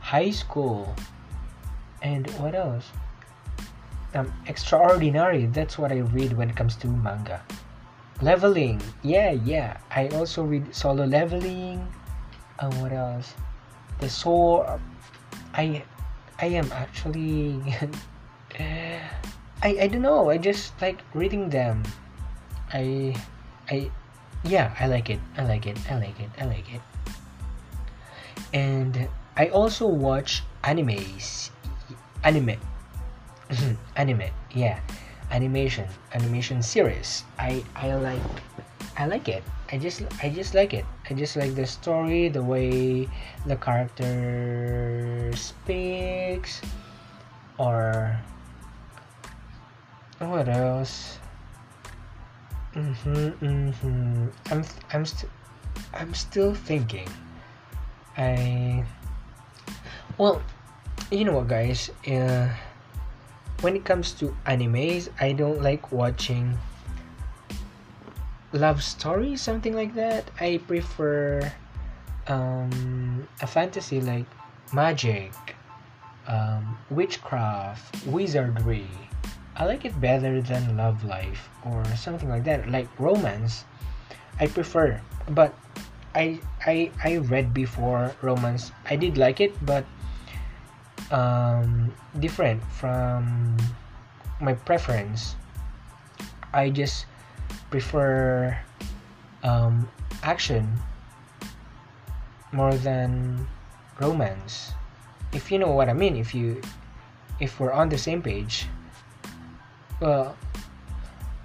high 0.00 0.30
school 0.30 0.94
and 2.02 2.30
what 2.38 2.54
else 2.54 2.92
um, 4.14 4.32
extraordinary. 4.46 5.46
That's 5.46 5.78
what 5.78 5.90
I 5.90 5.98
read 6.14 6.32
when 6.32 6.50
it 6.50 6.56
comes 6.56 6.76
to 6.76 6.86
manga. 6.86 7.42
Leveling, 8.22 8.80
yeah, 9.02 9.32
yeah. 9.32 9.78
I 9.90 10.08
also 10.08 10.44
read 10.44 10.74
Solo 10.74 11.04
Leveling. 11.04 11.82
Uh, 12.58 12.70
what 12.78 12.92
else? 12.92 13.34
The 13.98 14.08
Soul. 14.08 14.64
I, 15.54 15.82
I 16.40 16.46
am 16.46 16.70
actually. 16.72 17.60
I 18.60 19.70
I 19.80 19.86
don't 19.88 20.02
know. 20.02 20.30
I 20.30 20.38
just 20.38 20.80
like 20.80 21.02
reading 21.12 21.50
them. 21.50 21.82
I, 22.72 23.14
I, 23.70 23.90
yeah. 24.44 24.74
I 24.78 24.86
like 24.86 25.10
it. 25.10 25.20
I 25.36 25.44
like 25.44 25.66
it. 25.66 25.78
I 25.90 25.98
like 25.98 26.20
it. 26.20 26.30
I 26.40 26.44
like 26.44 26.72
it. 26.72 26.80
And 28.52 29.08
I 29.36 29.48
also 29.48 29.86
watch 29.86 30.42
animes. 30.62 31.50
Anime 32.22 32.56
anime 33.96 34.30
yeah 34.54 34.80
animation 35.30 35.86
animation 36.12 36.62
series 36.62 37.24
i 37.38 37.62
i 37.76 37.94
like 37.94 38.22
i 38.96 39.06
like 39.06 39.28
it 39.28 39.42
i 39.72 39.78
just 39.78 40.02
i 40.22 40.28
just 40.28 40.54
like 40.54 40.72
it 40.72 40.84
i 41.10 41.14
just 41.14 41.36
like 41.36 41.54
the 41.54 41.66
story 41.66 42.28
the 42.28 42.42
way 42.42 43.08
the 43.46 43.56
character 43.56 45.30
speaks 45.34 46.62
or 47.58 48.16
what 50.20 50.48
else 50.48 51.18
mm-hmm, 52.74 53.46
mm-hmm. 53.46 54.26
i'm 54.50 54.64
i'm 54.92 55.06
still 55.06 55.30
i'm 55.94 56.14
still 56.14 56.54
thinking 56.54 57.08
i 58.18 58.84
well 60.18 60.42
you 61.10 61.24
know 61.24 61.32
what 61.32 61.48
guys 61.48 61.90
uh 62.08 62.48
when 63.64 63.76
it 63.76 63.84
comes 63.84 64.12
to 64.12 64.36
animes, 64.44 65.08
I 65.18 65.32
don't 65.32 65.62
like 65.62 65.90
watching 65.90 66.52
love 68.52 68.82
stories, 68.82 69.40
something 69.40 69.72
like 69.74 69.94
that. 69.94 70.30
I 70.38 70.60
prefer 70.68 71.50
um, 72.28 73.26
a 73.40 73.46
fantasy 73.46 74.02
like 74.02 74.26
magic, 74.74 75.32
um, 76.28 76.76
witchcraft, 76.90 78.04
wizardry. 78.06 78.86
I 79.56 79.64
like 79.64 79.84
it 79.84 79.94
better 80.00 80.42
than 80.42 80.76
love 80.76 81.04
life 81.04 81.48
or 81.64 81.84
something 81.94 82.28
like 82.28 82.44
that, 82.44 82.68
like 82.70 82.88
romance. 82.98 83.64
I 84.40 84.46
prefer, 84.46 85.00
but 85.30 85.54
I 86.14 86.40
I 86.66 86.90
I 87.02 87.18
read 87.18 87.54
before 87.54 88.10
romance. 88.22 88.72
I 88.90 88.96
did 88.96 89.16
like 89.16 89.40
it, 89.40 89.54
but 89.64 89.86
um, 91.10 91.94
different 92.18 92.62
from 92.66 93.56
my 94.40 94.54
preference. 94.54 95.36
I 96.52 96.70
just 96.70 97.06
prefer 97.70 98.58
um, 99.42 99.88
action 100.22 100.66
more 102.50 102.74
than 102.74 103.46
romance. 104.00 104.72
If 105.32 105.50
you 105.50 105.58
know 105.58 105.70
what 105.70 105.88
I 105.88 105.94
mean, 105.94 106.16
if 106.16 106.34
you 106.34 106.62
if 107.38 107.58
we're 107.58 107.74
on 107.74 107.88
the 107.88 107.98
same 107.98 108.22
page. 108.22 108.66
Well, 110.04 110.36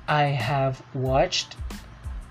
I 0.09 0.35
have 0.35 0.83
watched 0.93 1.55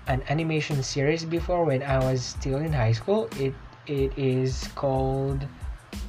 an 0.05 0.21
animation 0.29 0.83
series 0.83 1.25
before 1.25 1.65
when 1.65 1.81
I 1.81 1.97
was 1.97 2.21
still 2.21 2.61
in 2.61 2.69
high 2.69 2.93
school. 2.93 3.25
It 3.33 3.57
it 3.89 4.13
is 4.13 4.69
called 4.77 5.41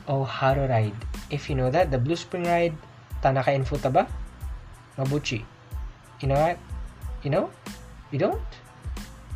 Oh 0.04 0.24
Haro 0.28 0.68
Ride. 0.68 0.92
If 1.33 1.48
you 1.48 1.56
know 1.56 1.72
that, 1.72 1.88
the 1.88 1.96
Blue 1.96 2.20
Spring 2.20 2.44
Ride, 2.44 2.76
Tanaka 3.24 3.48
and 3.56 3.64
Futaba, 3.64 4.12
Mabuchi. 5.00 5.40
You 6.20 6.28
know 6.28 6.37
what? 6.37 6.61
You 7.24 7.30
know? 7.33 7.48
You 8.12 8.20
don't? 8.20 8.52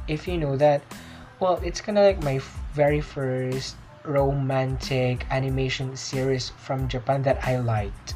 If 0.05 0.29
you 0.29 0.37
know 0.37 0.53
that, 0.61 0.85
well, 1.41 1.65
it's 1.65 1.81
kind 1.81 1.97
of 1.97 2.05
like 2.05 2.21
my 2.21 2.45
very 2.77 3.01
first 3.01 3.81
romantic 4.05 5.25
animation 5.33 5.97
series 5.97 6.53
from 6.61 6.93
Japan 6.93 7.25
that 7.25 7.41
I 7.41 7.57
liked. 7.57 8.14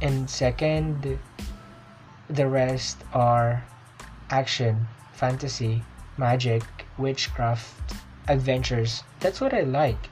And 0.00 0.30
second, 0.30 1.18
the 2.28 2.46
rest 2.46 3.02
are 3.12 3.64
action, 4.30 4.86
fantasy, 5.12 5.82
magic, 6.16 6.62
witchcraft, 6.98 7.94
adventures. 8.28 9.02
That's 9.20 9.40
what 9.40 9.54
I 9.54 9.62
like. 9.62 10.08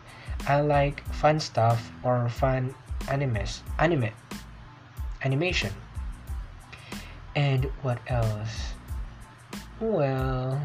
I 0.49 0.61
like 0.61 1.07
fun 1.13 1.41
stuff 1.41 1.91
or 2.03 2.29
fun 2.29 2.75
animes, 3.07 3.61
anime, 3.79 4.11
animation. 5.23 5.73
And 7.35 7.65
what 7.83 7.99
else? 8.09 8.73
Well, 9.79 10.61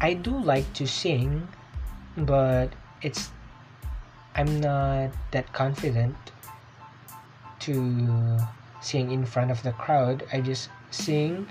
I 0.00 0.14
do 0.14 0.36
like 0.38 0.72
to 0.74 0.86
sing, 0.86 1.46
but 2.16 2.72
it's 3.00 3.30
I'm 4.34 4.60
not 4.60 5.10
that 5.30 5.52
confident 5.52 6.16
to 7.68 8.40
sing 8.80 9.12
in 9.12 9.24
front 9.24 9.50
of 9.50 9.62
the 9.62 9.72
crowd. 9.72 10.24
I 10.32 10.40
just 10.40 10.70
sing 10.90 11.46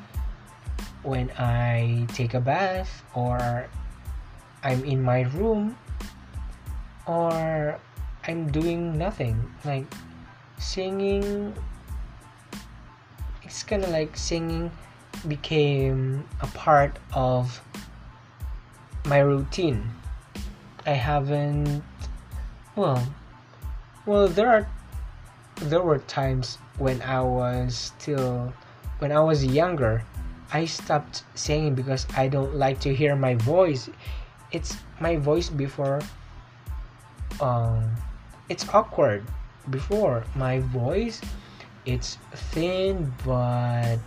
when 1.03 1.29
I 1.37 2.07
take 2.13 2.33
a 2.33 2.41
bath 2.41 3.03
or 3.13 3.69
I'm 4.63 4.83
in 4.83 5.03
my 5.03 5.29
room 5.37 5.77
or 7.05 7.77
I'm 8.25 8.49
doing 8.51 8.97
nothing. 8.97 9.37
Like 9.63 9.85
singing 10.57 11.53
it's 13.43 13.61
kind 13.63 13.83
of 13.83 13.91
like 13.91 14.17
singing 14.17 14.71
became 15.27 16.25
a 16.41 16.47
part 16.57 16.97
of 17.13 17.61
my 19.05 19.19
routine. 19.19 19.85
I 20.85 20.97
haven't 20.97 21.83
well 22.75 23.05
well 24.05 24.27
there 24.27 24.49
are 24.49 24.67
there 25.63 25.81
were 25.81 25.99
times 25.99 26.57
when 26.77 27.01
I 27.01 27.21
was 27.21 27.75
still 27.75 28.53
when 28.99 29.11
I 29.11 29.19
was 29.19 29.45
younger 29.45 30.03
I 30.53 30.65
stopped 30.65 31.23
singing 31.35 31.75
because 31.75 32.07
I 32.15 32.27
don't 32.29 32.55
like 32.55 32.79
to 32.81 32.95
hear 32.95 33.15
my 33.15 33.35
voice. 33.35 33.89
It's 34.51 34.77
my 34.99 35.17
voice 35.17 35.49
before 35.49 36.01
um 37.41 37.91
it's 38.49 38.67
awkward. 38.73 39.25
Before 39.69 40.23
my 40.35 40.59
voice 40.59 41.21
it's 41.85 42.17
thin 42.53 43.13
but 43.25 43.99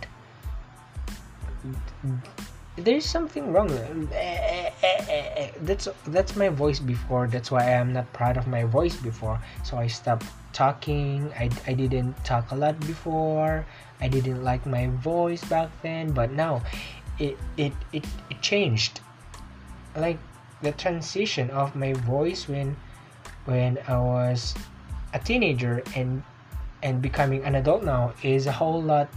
there's 2.77 3.05
something 3.05 3.53
wrong. 3.53 3.69
That's 5.61 5.87
that's 6.07 6.35
my 6.35 6.49
voice 6.49 6.79
before. 6.79 7.27
That's 7.27 7.51
why 7.51 7.73
i'm 7.75 7.93
not 7.93 8.11
proud 8.13 8.37
of 8.37 8.47
my 8.47 8.63
voice 8.63 8.95
before. 8.95 9.39
So 9.63 9.77
i 9.77 9.85
stopped 9.87 10.25
talking. 10.53 11.31
I, 11.37 11.49
I 11.67 11.73
didn't 11.73 12.13
talk 12.23 12.51
a 12.51 12.55
lot 12.55 12.79
before. 12.81 13.65
I 13.99 14.07
didn't 14.07 14.43
like 14.43 14.65
my 14.65 14.87
voice 14.87 15.43
back 15.45 15.69
then 15.81 16.11
but 16.11 16.31
now 16.31 16.61
it 17.19 17.37
it 17.57 17.73
it, 17.93 18.05
it 18.29 18.41
changed. 18.41 19.01
Like 19.95 20.17
the 20.61 20.71
transition 20.71 21.49
of 21.49 21.75
my 21.75 21.93
voice 21.93 22.47
when 22.47 22.75
when 23.45 23.77
i 23.87 23.97
was 23.97 24.53
a 25.13 25.19
teenager 25.19 25.83
and 25.95 26.23
and 26.83 27.01
becoming 27.01 27.43
an 27.43 27.55
adult 27.55 27.83
now 27.83 28.13
is 28.23 28.45
a 28.45 28.51
whole 28.51 28.81
lot 28.81 29.09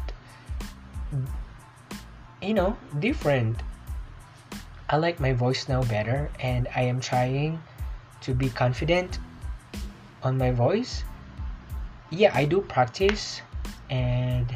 you 2.43 2.55
know 2.55 2.77
different. 2.99 3.63
I 4.89 4.97
like 4.97 5.19
my 5.19 5.33
voice 5.33 5.67
now 5.67 5.83
better 5.83 6.31
and 6.41 6.69
i 6.77 6.83
am 6.83 7.01
trying 7.01 7.59
to 8.21 8.35
be 8.35 8.51
confident 8.51 9.19
on 10.23 10.37
my 10.37 10.51
voice 10.51 11.05
yeah 12.15 12.31
i 12.35 12.45
do 12.45 12.61
practice 12.61 13.43
and 13.91 14.47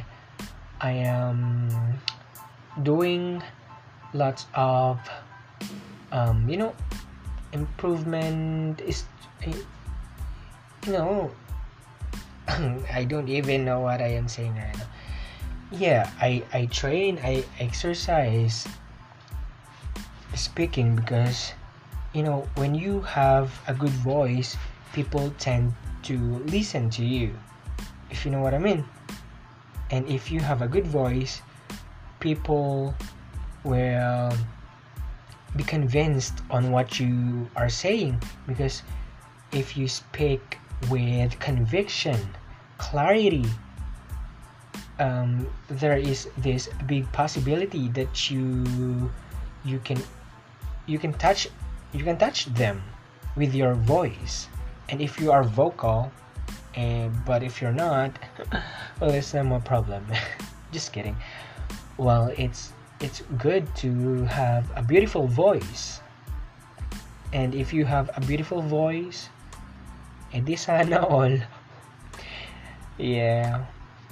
i 0.81 0.93
am 0.93 1.69
doing 2.83 3.43
lots 4.15 4.47
of 4.55 4.99
um, 6.13 6.49
you 6.49 6.57
know 6.57 6.73
improvement. 7.53 8.81
Is 8.81 9.05
you 10.87 10.93
know 10.93 11.31
i 12.93 13.05
don't 13.05 13.29
even 13.29 13.65
know 13.65 13.81
what 13.81 14.01
i 14.01 14.09
am 14.09 14.29
saying 14.29 14.55
right 14.55 14.77
now. 14.77 14.89
Yeah 15.71 16.11
i 16.21 16.43
i 16.53 16.67
train 16.67 17.19
i 17.23 17.45
exercise 17.61 18.67
speaking 20.35 20.97
because 20.97 21.53
you 22.15 22.23
know 22.23 22.49
when 22.57 22.75
you 22.75 23.01
have 23.03 23.53
a 23.69 23.75
good 23.75 23.95
voice 24.01 24.57
people 24.93 25.33
tend 25.39 25.75
to 26.03 26.19
listen 26.47 26.91
to 26.91 27.05
you 27.05 27.35
if 28.11 28.25
you 28.25 28.31
know 28.31 28.41
what 28.41 28.55
i 28.55 28.59
mean. 28.59 28.85
And 29.91 30.07
if 30.07 30.31
you 30.31 30.41
have 30.41 30.61
a 30.61 30.69
good 30.69 30.87
voice 30.87 31.41
people 32.21 32.95
will 33.65 34.33
be 35.57 35.65
convinced 35.65 36.43
on 36.51 36.71
what 36.71 37.01
you 37.01 37.49
are 37.57 37.69
saying. 37.69 38.21
Because 38.47 38.83
if 39.53 39.77
you 39.77 39.89
speak 39.89 40.59
with 40.91 41.39
conviction 41.41 42.17
clarity 42.79 43.45
um, 45.01 45.47
there 45.69 45.97
is 45.97 46.29
this 46.39 46.69
big 46.87 47.11
possibility 47.13 47.89
that 47.89 48.31
you 48.31 49.11
you 49.65 49.79
can 49.81 49.99
you 50.87 50.99
can 50.99 51.13
touch 51.15 51.49
you 51.93 52.05
can 52.05 52.17
touch 52.17 52.47
them 52.55 52.83
with 53.37 53.55
your 53.55 53.75
voice 53.75 54.49
and 54.89 55.01
if 55.01 55.21
you 55.21 55.33
are 55.33 55.45
vocal 55.45 56.11
and 56.75 57.13
but 57.25 57.43
if 57.43 57.61
you're 57.61 57.73
not 57.73 58.13
well 59.01 59.11
it's 59.11 59.35
not 59.35 59.47
my 59.47 59.59
problem. 59.59 60.05
Just 60.73 60.93
kidding. 60.93 61.17
Well 61.97 62.33
it's 62.37 62.73
it's 63.01 63.23
good 63.39 63.65
to 63.77 64.25
have 64.25 64.71
a 64.77 64.83
beautiful 64.83 65.27
voice. 65.27 66.01
And 67.33 67.55
if 67.55 67.73
you 67.73 67.85
have 67.85 68.11
a 68.17 68.21
beautiful 68.21 68.63
voice 68.63 69.29
edi 70.33 70.57
sana 70.57 71.01
all 71.09 71.39
yeah 72.99 73.65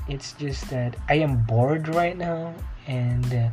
it's 0.09 0.33
just 0.35 0.71
that 0.71 0.97
I 1.09 1.17
am 1.17 1.43
bored 1.45 1.89
right 1.95 2.17
now 2.17 2.55
and 2.87 3.27
uh, 3.35 3.49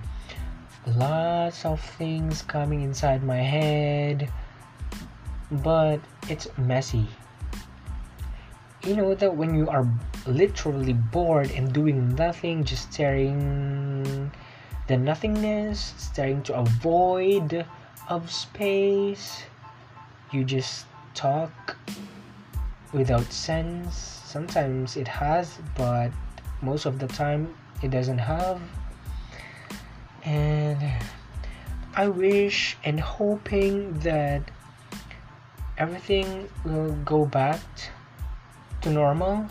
lots 0.96 1.66
of 1.66 1.82
things 1.98 2.44
coming 2.44 2.82
inside 2.82 3.24
my 3.24 3.42
head, 3.42 4.30
but 5.62 6.00
it's 6.30 6.48
messy. 6.58 7.08
You 8.84 8.96
know 8.96 9.16
that 9.16 9.36
when 9.36 9.56
you 9.56 9.70
are 9.70 9.88
literally 10.26 10.94
bored 10.94 11.52
and 11.52 11.72
doing 11.72 12.16
nothing, 12.16 12.64
just 12.64 12.92
staring 12.92 14.32
the 14.88 14.98
nothingness, 14.98 15.94
staring 15.98 16.44
to 16.44 16.56
a 16.60 16.64
void 16.82 17.66
of 18.10 18.32
space, 18.32 19.44
you 20.32 20.44
just 20.44 20.86
talk 21.14 21.78
without 22.92 23.32
sense. 23.32 23.96
Sometimes 24.26 24.98
it 24.98 25.08
has, 25.08 25.60
but 25.76 26.12
most 26.62 26.86
of 26.86 27.00
the 27.00 27.08
time 27.08 27.54
it 27.82 27.92
doesn't 27.92 28.18
have 28.18 28.62
and 30.26 30.82
i 31.96 32.08
wish 32.08 32.78
and 32.86 33.00
hoping 33.00 33.94
that 34.00 34.42
everything 35.78 36.50
will 36.66 36.94
go 37.04 37.26
back 37.26 37.60
to 38.82 38.90
normal. 38.90 39.46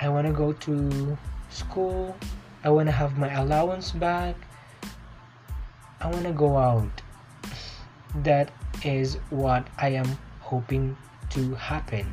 I 0.00 0.08
want 0.08 0.26
to 0.26 0.32
go 0.32 0.52
to 0.52 1.18
school. 1.50 2.16
I 2.64 2.70
want 2.70 2.88
to 2.88 2.92
have 2.92 3.18
my 3.18 3.32
allowance 3.34 3.92
back. 3.92 4.36
I 6.00 6.08
want 6.08 6.24
to 6.24 6.32
go 6.32 6.56
out. 6.56 7.02
That 8.22 8.50
is 8.84 9.16
what 9.28 9.68
i 9.78 9.88
am 9.90 10.08
hoping 10.40 10.96
to 11.30 11.54
happen. 11.54 12.06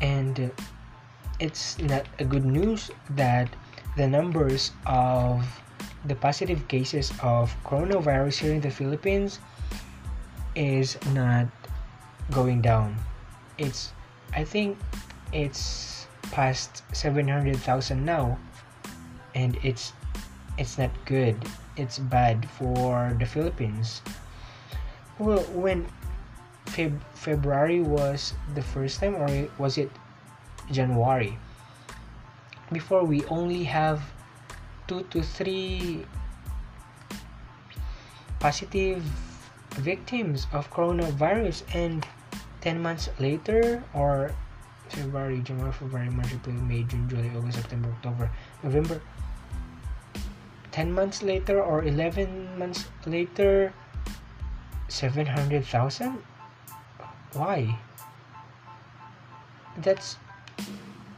And 0.00 0.50
it's 1.40 1.78
not 1.78 2.06
a 2.18 2.24
good 2.24 2.44
news 2.44 2.90
that 3.10 3.48
the 3.96 4.06
numbers 4.06 4.72
of 4.86 5.46
the 6.04 6.14
positive 6.14 6.66
cases 6.68 7.12
of 7.22 7.54
coronavirus 7.64 8.38
here 8.38 8.52
in 8.52 8.60
the 8.60 8.70
Philippines 8.70 9.38
is 10.54 10.98
not 11.12 11.46
going 12.30 12.60
down. 12.60 12.96
It's 13.58 13.92
I 14.34 14.44
think 14.44 14.78
it's 15.32 16.06
past 16.32 16.82
700,000 16.94 17.60
now 18.04 18.38
and 19.34 19.58
it's 19.62 19.92
it's 20.58 20.78
not 20.78 20.90
good. 21.04 21.36
It's 21.76 21.98
bad 21.98 22.48
for 22.56 23.16
the 23.18 23.26
Philippines. 23.26 24.02
Well, 25.18 25.40
when 25.56 25.88
Feb- 26.66 27.04
February 27.14 27.80
was 27.80 28.34
the 28.54 28.62
first 28.62 29.00
time 29.00 29.16
or 29.16 29.28
was 29.58 29.78
it 29.78 29.90
January? 30.70 31.36
Before 32.72 33.04
we 33.04 33.24
only 33.28 33.64
have 33.64 34.00
2 34.88 35.04
to 35.12 35.22
3 35.22 36.04
positive 38.40 39.04
victims 39.80 40.46
of 40.52 40.70
coronavirus 40.70 41.62
and 41.74 42.06
10 42.60 42.82
months 42.82 43.08
later 43.18 43.82
or 43.94 44.34
February, 44.88 45.40
January, 45.40 45.72
February, 45.72 46.10
March, 46.10 46.32
April, 46.32 46.54
May, 46.56 46.82
June, 46.84 47.08
July, 47.08 47.30
August, 47.36 47.58
September, 47.58 47.88
October, 47.88 48.30
November. 48.62 49.00
10 50.72 50.92
months 50.92 51.22
later 51.22 51.62
or 51.62 51.84
11 51.84 52.58
months 52.58 52.86
later 53.06 53.72
700,000 54.88 56.22
why? 57.32 57.78
That's 59.78 60.16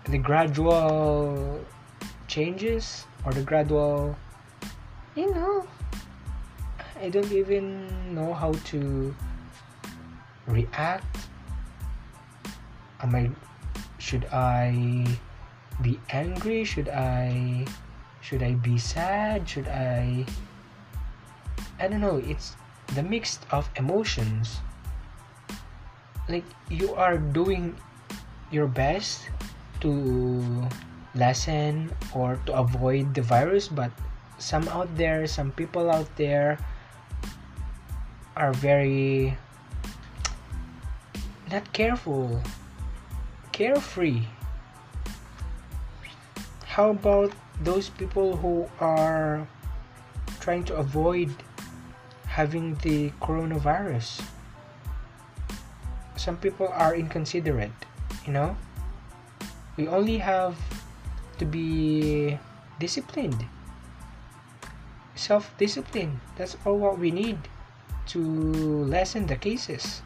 the 0.06 0.18
gradual 0.18 1.64
changes 2.28 3.04
or 3.24 3.32
the 3.32 3.42
gradual 3.42 4.16
you 5.16 5.32
know 5.34 5.66
I 7.04 7.12
don't 7.12 7.28
even 7.36 7.84
know 8.16 8.32
how 8.32 8.56
to 8.72 9.12
react. 10.48 11.28
Am 13.04 13.12
I 13.12 13.28
should 14.00 14.24
I 14.32 15.04
be 15.84 16.00
angry? 16.08 16.64
Should 16.64 16.88
I 16.88 17.68
should 18.24 18.40
I 18.40 18.56
be 18.56 18.80
sad? 18.80 19.44
Should 19.44 19.68
I 19.68 20.24
I 21.76 21.92
don't 21.92 22.00
know, 22.00 22.24
it's 22.24 22.56
the 22.96 23.04
mix 23.04 23.36
of 23.52 23.68
emotions. 23.76 24.64
Like 26.24 26.48
you 26.72 26.96
are 26.96 27.20
doing 27.20 27.76
your 28.48 28.64
best 28.64 29.28
to 29.84 29.92
lessen 31.12 31.92
or 32.16 32.40
to 32.48 32.56
avoid 32.56 33.12
the 33.12 33.20
virus 33.20 33.68
but 33.68 33.92
some 34.40 34.64
out 34.72 34.88
there 34.96 35.28
some 35.28 35.52
people 35.52 35.92
out 35.92 36.08
there 36.16 36.56
are 38.36 38.52
very 38.52 39.36
not 41.50 41.72
careful, 41.72 42.42
carefree. 43.52 44.26
How 46.66 46.90
about 46.90 47.32
those 47.62 47.88
people 47.90 48.36
who 48.36 48.66
are 48.80 49.46
trying 50.40 50.64
to 50.64 50.74
avoid 50.74 51.30
having 52.26 52.74
the 52.82 53.10
coronavirus? 53.22 54.24
Some 56.16 56.36
people 56.36 56.66
are 56.68 56.96
inconsiderate, 56.96 57.78
you 58.26 58.32
know? 58.32 58.56
We 59.76 59.86
only 59.86 60.18
have 60.18 60.58
to 61.38 61.44
be 61.44 62.38
disciplined. 62.80 63.46
Self 65.14 65.54
discipline. 65.58 66.20
That's 66.36 66.56
all 66.66 66.78
what 66.78 66.98
we 66.98 67.10
need 67.12 67.38
to 68.06 68.20
lessen 68.84 69.26
the 69.26 69.36
cases. 69.36 70.02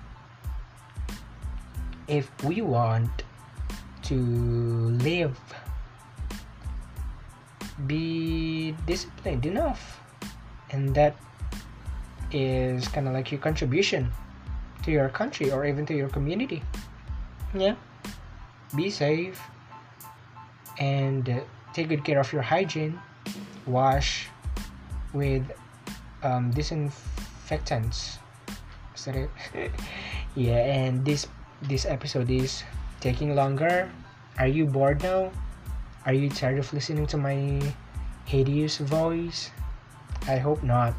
If 2.07 2.31
we 2.45 2.63
want 2.63 3.11
to 4.05 4.15
live, 5.05 5.37
be 7.87 8.75
disciplined 8.87 9.45
enough, 9.45 10.01
and 10.71 10.95
that 10.95 11.17
is 12.33 12.89
kind 12.89 13.09
of 13.09 13.15
like 13.15 13.31
your 13.31 13.41
contribution 13.41 14.11
to 14.85 14.91
your 14.91 15.09
country 15.09 15.51
or 15.51 15.67
even 15.67 15.85
to 15.87 15.95
your 15.95 16.09
community. 16.09 16.63
Yeah, 17.55 17.77
be 18.77 18.91
safe 18.91 19.41
and 20.79 21.43
take 21.73 21.89
good 21.89 22.05
care 22.05 22.21
of 22.21 22.33
your 22.33 22.43
hygiene. 22.43 22.99
Wash 23.67 24.29
with 25.13 25.45
um, 26.23 26.51
disinfectant 26.53 27.18
disinfectants. 27.49 28.19
It? 29.07 29.31
yeah, 30.35 30.59
and 30.59 31.05
this 31.05 31.27
this 31.63 31.87
episode 31.87 32.31
is 32.31 32.65
taking 33.01 33.35
longer. 33.35 33.91
Are 34.39 34.47
you 34.47 34.67
bored 34.67 35.03
now? 35.03 35.31
Are 36.05 36.13
you 36.13 36.29
tired 36.29 36.59
of 36.59 36.73
listening 36.73 37.07
to 37.07 37.17
my 37.17 37.63
hideous 38.27 38.79
voice? 38.79 39.51
I 40.27 40.37
hope 40.37 40.63
not. 40.63 40.95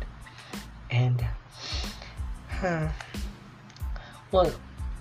And 0.90 1.24
huh. 2.50 2.88
Well, 4.32 4.52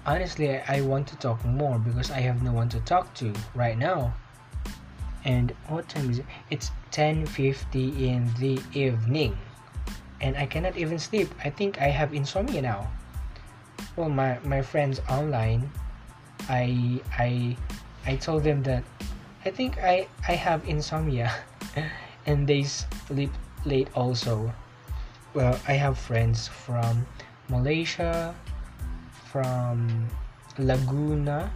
honestly, 0.04 0.50
I, 0.50 0.78
I 0.78 0.80
want 0.82 1.06
to 1.08 1.16
talk 1.16 1.44
more 1.44 1.78
because 1.78 2.10
I 2.10 2.20
have 2.20 2.42
no 2.42 2.52
one 2.52 2.68
to 2.70 2.80
talk 2.80 3.14
to 3.22 3.32
right 3.54 3.78
now. 3.78 4.12
And 5.24 5.54
what 5.68 5.88
time 5.88 6.10
is 6.10 6.18
it? 6.18 6.26
It's 6.50 6.70
10:50 6.90 8.02
in 8.02 8.28
the 8.38 8.60
evening 8.74 9.38
and 10.20 10.36
I 10.36 10.46
cannot 10.46 10.76
even 10.76 10.98
sleep. 10.98 11.30
I 11.44 11.50
think 11.50 11.80
I 11.80 11.88
have 11.88 12.14
insomnia 12.14 12.62
now. 12.62 12.90
Well, 13.96 14.10
my 14.10 14.38
my 14.44 14.62
friends 14.62 15.00
online, 15.08 15.70
I 16.48 17.00
I 17.18 17.56
I 18.06 18.16
told 18.16 18.42
them 18.42 18.62
that 18.62 18.82
I 19.44 19.50
think 19.50 19.78
I 19.78 20.08
I 20.26 20.34
have 20.34 20.66
insomnia, 20.66 21.30
and 22.26 22.46
they 22.46 22.62
sleep 22.64 23.30
late 23.64 23.88
also. 23.94 24.50
Well, 25.34 25.58
I 25.68 25.74
have 25.78 25.98
friends 25.98 26.48
from 26.48 27.06
Malaysia, 27.48 28.34
from 29.30 30.08
Laguna, 30.58 31.52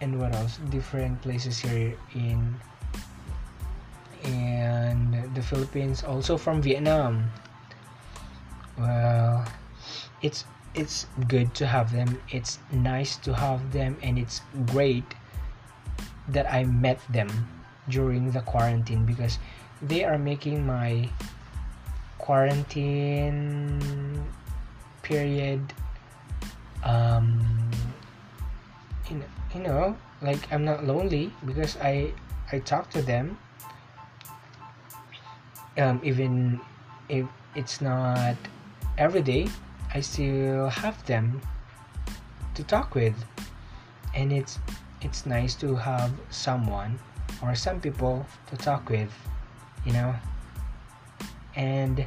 and 0.00 0.20
what 0.20 0.34
else? 0.34 0.58
Different 0.68 1.22
places 1.22 1.56
here 1.56 1.96
in 2.12 2.56
and 4.26 5.34
the 5.34 5.42
Philippines, 5.42 6.02
also 6.02 6.36
from 6.36 6.60
Vietnam. 6.60 7.30
Well, 8.78 9.46
it's 10.22 10.44
it's 10.74 11.06
good 11.28 11.54
to 11.54 11.66
have 11.66 11.92
them. 11.92 12.20
It's 12.28 12.58
nice 12.72 13.16
to 13.24 13.32
have 13.32 13.72
them, 13.72 13.96
and 14.02 14.18
it's 14.18 14.42
great 14.66 15.06
that 16.28 16.50
I 16.52 16.64
met 16.64 17.00
them 17.10 17.30
during 17.88 18.32
the 18.32 18.42
quarantine 18.42 19.06
because 19.06 19.38
they 19.80 20.04
are 20.04 20.18
making 20.18 20.66
my 20.66 21.08
quarantine 22.18 23.78
period 25.02 25.60
um 26.82 27.38
you 29.08 29.16
know, 29.16 29.30
you 29.54 29.60
know 29.60 29.96
like 30.22 30.50
i'm 30.50 30.64
not 30.64 30.84
lonely 30.84 31.30
because 31.44 31.76
i 31.78 32.10
i 32.50 32.58
talk 32.58 32.90
to 32.90 33.00
them 33.02 33.38
um, 35.78 36.00
even 36.02 36.60
if 37.08 37.26
it's 37.54 37.80
not 37.80 38.36
every 38.98 39.22
day 39.22 39.46
i 39.94 40.00
still 40.00 40.68
have 40.68 41.04
them 41.06 41.40
to 42.56 42.64
talk 42.64 42.94
with. 42.94 43.14
And 44.14 44.32
it's 44.32 44.58
it's 45.02 45.26
nice 45.26 45.54
to 45.56 45.76
have 45.76 46.10
someone 46.30 46.98
or 47.42 47.54
some 47.54 47.80
people 47.80 48.26
to 48.48 48.56
talk 48.56 48.88
with 48.88 49.12
you 49.84 49.92
know? 49.92 50.14
And 51.54 52.04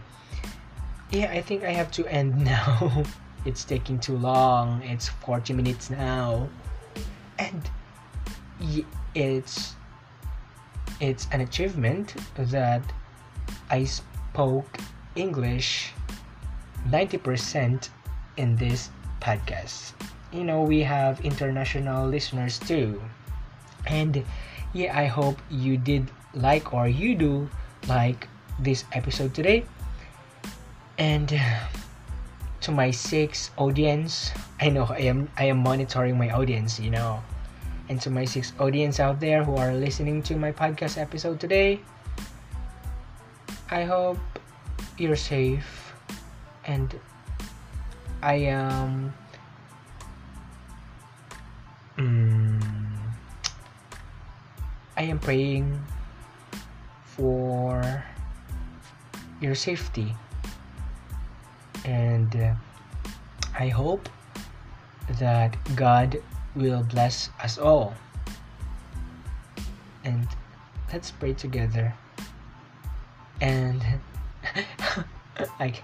yeah 1.11 1.31
i 1.31 1.41
think 1.41 1.63
i 1.63 1.71
have 1.71 1.91
to 1.91 2.05
end 2.07 2.37
now. 2.55 3.03
It's 3.45 3.63
taking 3.63 3.99
too 3.99 4.17
long. 4.17 4.81
It's 4.83 5.07
40 5.07 5.53
minutes 5.53 5.89
now. 5.89 6.49
And 7.39 7.69
it's 9.15 9.75
it's 10.99 11.27
an 11.31 11.39
achievement 11.39 12.15
that 12.35 12.83
I 13.69 13.85
spoke 13.85 14.77
English 15.15 15.93
90% 16.87 17.89
in 18.37 18.55
this 18.55 18.89
podcast. 19.21 19.93
You 20.31 20.43
know, 20.43 20.61
we 20.63 20.81
have 20.81 21.19
international 21.21 22.07
listeners 22.07 22.59
too. 22.59 23.01
And 23.87 24.23
yeah, 24.73 24.97
I 24.97 25.05
hope 25.05 25.37
you 25.49 25.77
did 25.77 26.09
like 26.33 26.73
or 26.73 26.87
you 26.87 27.15
do 27.15 27.49
like 27.87 28.27
this 28.59 28.85
episode 28.93 29.33
today. 29.33 29.65
And 30.97 31.29
to 32.61 32.71
my 32.71 32.91
six 32.91 33.51
audience, 33.57 34.31
I 34.59 34.69
know 34.69 34.85
I 34.85 35.09
am 35.09 35.29
I 35.37 35.45
am 35.45 35.63
monitoring 35.63 36.17
my 36.17 36.29
audience, 36.31 36.79
you 36.79 36.91
know. 36.91 37.21
and 37.89 37.99
to 38.01 38.09
my 38.13 38.23
six 38.23 38.53
audience 38.61 38.99
out 39.01 39.19
there 39.19 39.43
who 39.43 39.57
are 39.57 39.73
listening 39.73 40.21
to 40.21 40.37
my 40.37 40.51
podcast 40.53 41.01
episode 41.01 41.39
today. 41.39 41.81
I 43.71 43.83
hope 43.83 44.17
you're 44.97 45.15
safe 45.15 45.93
and 46.65 46.99
I 48.23 48.33
am 48.49 49.13
um, 51.99 52.59
I 54.97 55.03
am 55.03 55.19
praying 55.19 55.79
for 57.05 58.03
your 59.39 59.53
safety 59.53 60.15
and 61.85 62.35
uh, 62.35 62.53
I 63.57 63.67
hope 63.67 64.09
that 65.19 65.57
God 65.75 66.17
will 66.55 66.83
bless 66.83 67.29
us 67.43 67.57
all. 67.57 67.93
And 70.03 70.27
let's 70.91 71.11
pray 71.11 71.33
together. 71.33 71.93
And 73.41 73.83
like 75.59 75.83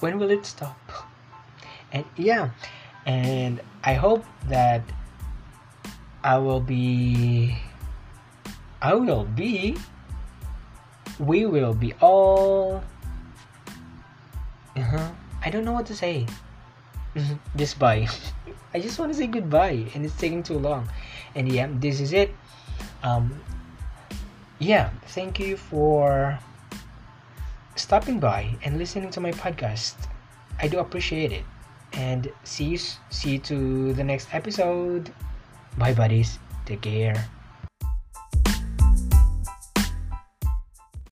when 0.00 0.18
will 0.18 0.30
it 0.30 0.46
stop? 0.46 0.78
And 1.92 2.04
yeah, 2.16 2.50
and 3.06 3.60
I 3.84 3.94
hope 3.94 4.24
that 4.48 4.82
I 6.24 6.38
will 6.38 6.60
be 6.60 7.56
I 8.80 8.94
will 8.94 9.24
be 9.24 9.76
we 11.18 11.46
will 11.46 11.74
be 11.74 11.94
all 12.00 12.82
uh-huh. 14.76 15.10
I 15.44 15.50
don't 15.50 15.64
know 15.64 15.72
what 15.72 15.86
to 15.86 15.94
say. 15.94 16.26
just 17.56 17.78
bye. 17.78 18.08
I 18.74 18.80
just 18.80 18.98
want 18.98 19.12
to 19.12 19.18
say 19.18 19.26
goodbye, 19.26 19.84
and 19.94 20.04
it's 20.04 20.16
taking 20.16 20.42
too 20.42 20.56
long. 20.56 20.88
And 21.34 21.50
yeah, 21.50 21.68
this 21.68 22.00
is 22.00 22.12
it. 22.12 22.32
Um, 23.02 23.36
yeah, 24.58 24.90
thank 25.08 25.38
you 25.38 25.56
for 25.56 26.38
stopping 27.76 28.20
by 28.20 28.56
and 28.64 28.78
listening 28.78 29.10
to 29.10 29.20
my 29.20 29.32
podcast. 29.32 29.94
I 30.60 30.68
do 30.68 30.78
appreciate 30.78 31.32
it. 31.32 31.44
And 31.92 32.32
see 32.44 32.64
you 32.64 32.78
see 33.10 33.32
you 33.32 33.38
to 33.40 33.92
the 33.92 34.04
next 34.04 34.32
episode. 34.32 35.12
Bye 35.76 35.94
buddies. 35.94 36.38
Take 36.64 36.82
care. 36.82 37.28